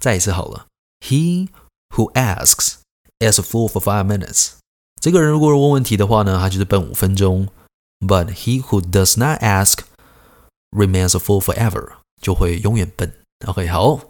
[0.00, 0.66] 再一次好了，
[1.00, 1.48] He
[1.94, 2.76] who asks
[3.20, 4.52] is a fool for five minutes。
[5.00, 7.48] 这个人如果问问题的话呢，他就是笨五分钟；
[8.00, 9.80] but he who does not ask
[10.70, 13.12] remains a fool forever，就会永远笨。
[13.46, 14.00] OK，好，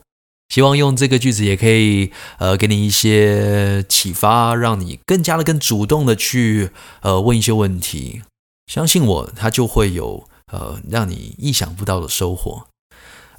[0.52, 6.72] 希望用这个句子也可以呃给你一些启发，让你更加的更主动的去
[7.04, 8.22] 呃问一些问题。
[8.68, 12.68] 相信我，它就会有呃让你意想不到的收获。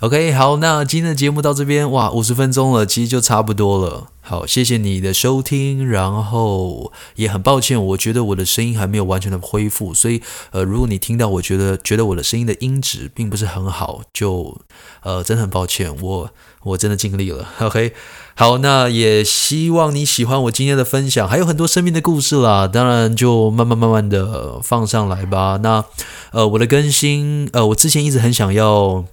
[0.02, 4.08] OK，好，那今天的节目到这边，哇，五十分钟了，其实就差不多了。
[4.20, 14.60] 好，谢谢你的收听，然后也很抱歉，我觉得我的声音还没有完全的恢复，所以呃，如果你听到我觉得觉得我的声音的音质并不是很好，就
[15.04, 16.30] 呃，真的很抱歉，我
[16.64, 17.46] 我真的尽力了。
[17.60, 17.92] OK，
[18.34, 25.60] 好，那也希望你喜欢我今天的分享，还有很多生命的故事啦，当然就慢慢慢慢的放上来吧。
[25.62, 25.84] 那
[26.32, 29.04] 呃，我的更新，呃，我之前一直很想要。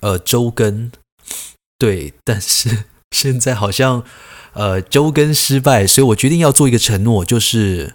[0.00, 0.90] 呃，周更，
[1.78, 2.84] 对，但是
[3.14, 4.02] 现在好像
[4.54, 7.94] 呃周更失败，所以我决定要做一个承诺，就是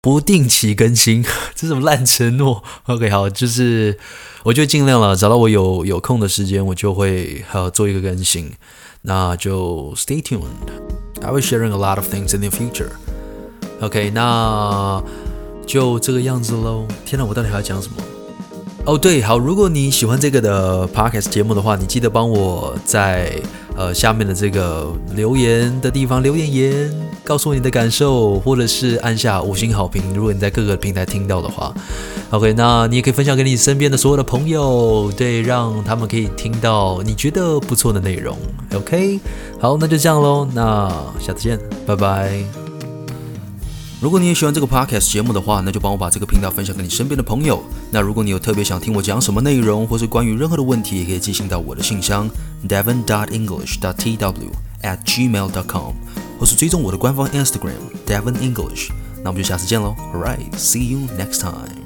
[0.00, 1.24] 不定期更新。
[1.54, 3.98] 这什么烂承诺？OK，好，就是
[4.44, 8.52] 我就尽量了，找到我有有空的时间，我就会呃做一个更新。
[9.02, 10.42] 那就 Stay tuned.
[11.20, 12.90] I will sharing a lot of things in the future.
[13.80, 15.02] OK，那
[15.66, 16.86] 就这个样子喽。
[17.04, 17.96] 天哪，我到底还要讲什么？
[18.84, 23.32] 哦，对，好，如果你喜欢这个的 podcast 节目的话，你记得帮我在
[23.76, 30.02] 呃下面的这个留言的地方留言言，告诉我你的感受，或者是按下五星好评。
[30.12, 31.72] 如果你在各个平台听到的话
[32.30, 38.36] ，OK，那你也可以分享给你身边的所有的朋友，对，让他们可以听到你觉得不错的内容。
[38.74, 39.20] OK，
[39.60, 41.56] 好，那就这样喽，那下次见，
[41.86, 42.71] 拜拜。
[44.02, 47.62] 如果你也喜欢这个 podcast 节目的话，那就帮我把这个频道分享给你身边的朋友。
[47.92, 52.28] 那如果你有特别想听我讲什么内容，或是关于任何的问题，也可以寄信到我的信箱
[52.68, 54.50] devon dot english dot tw
[54.82, 55.94] at gmail dot com，
[56.36, 58.88] 或是追踪我的官方 Instagram devon english。
[59.22, 61.81] 那我们就下次见喽，Alright，see you next time。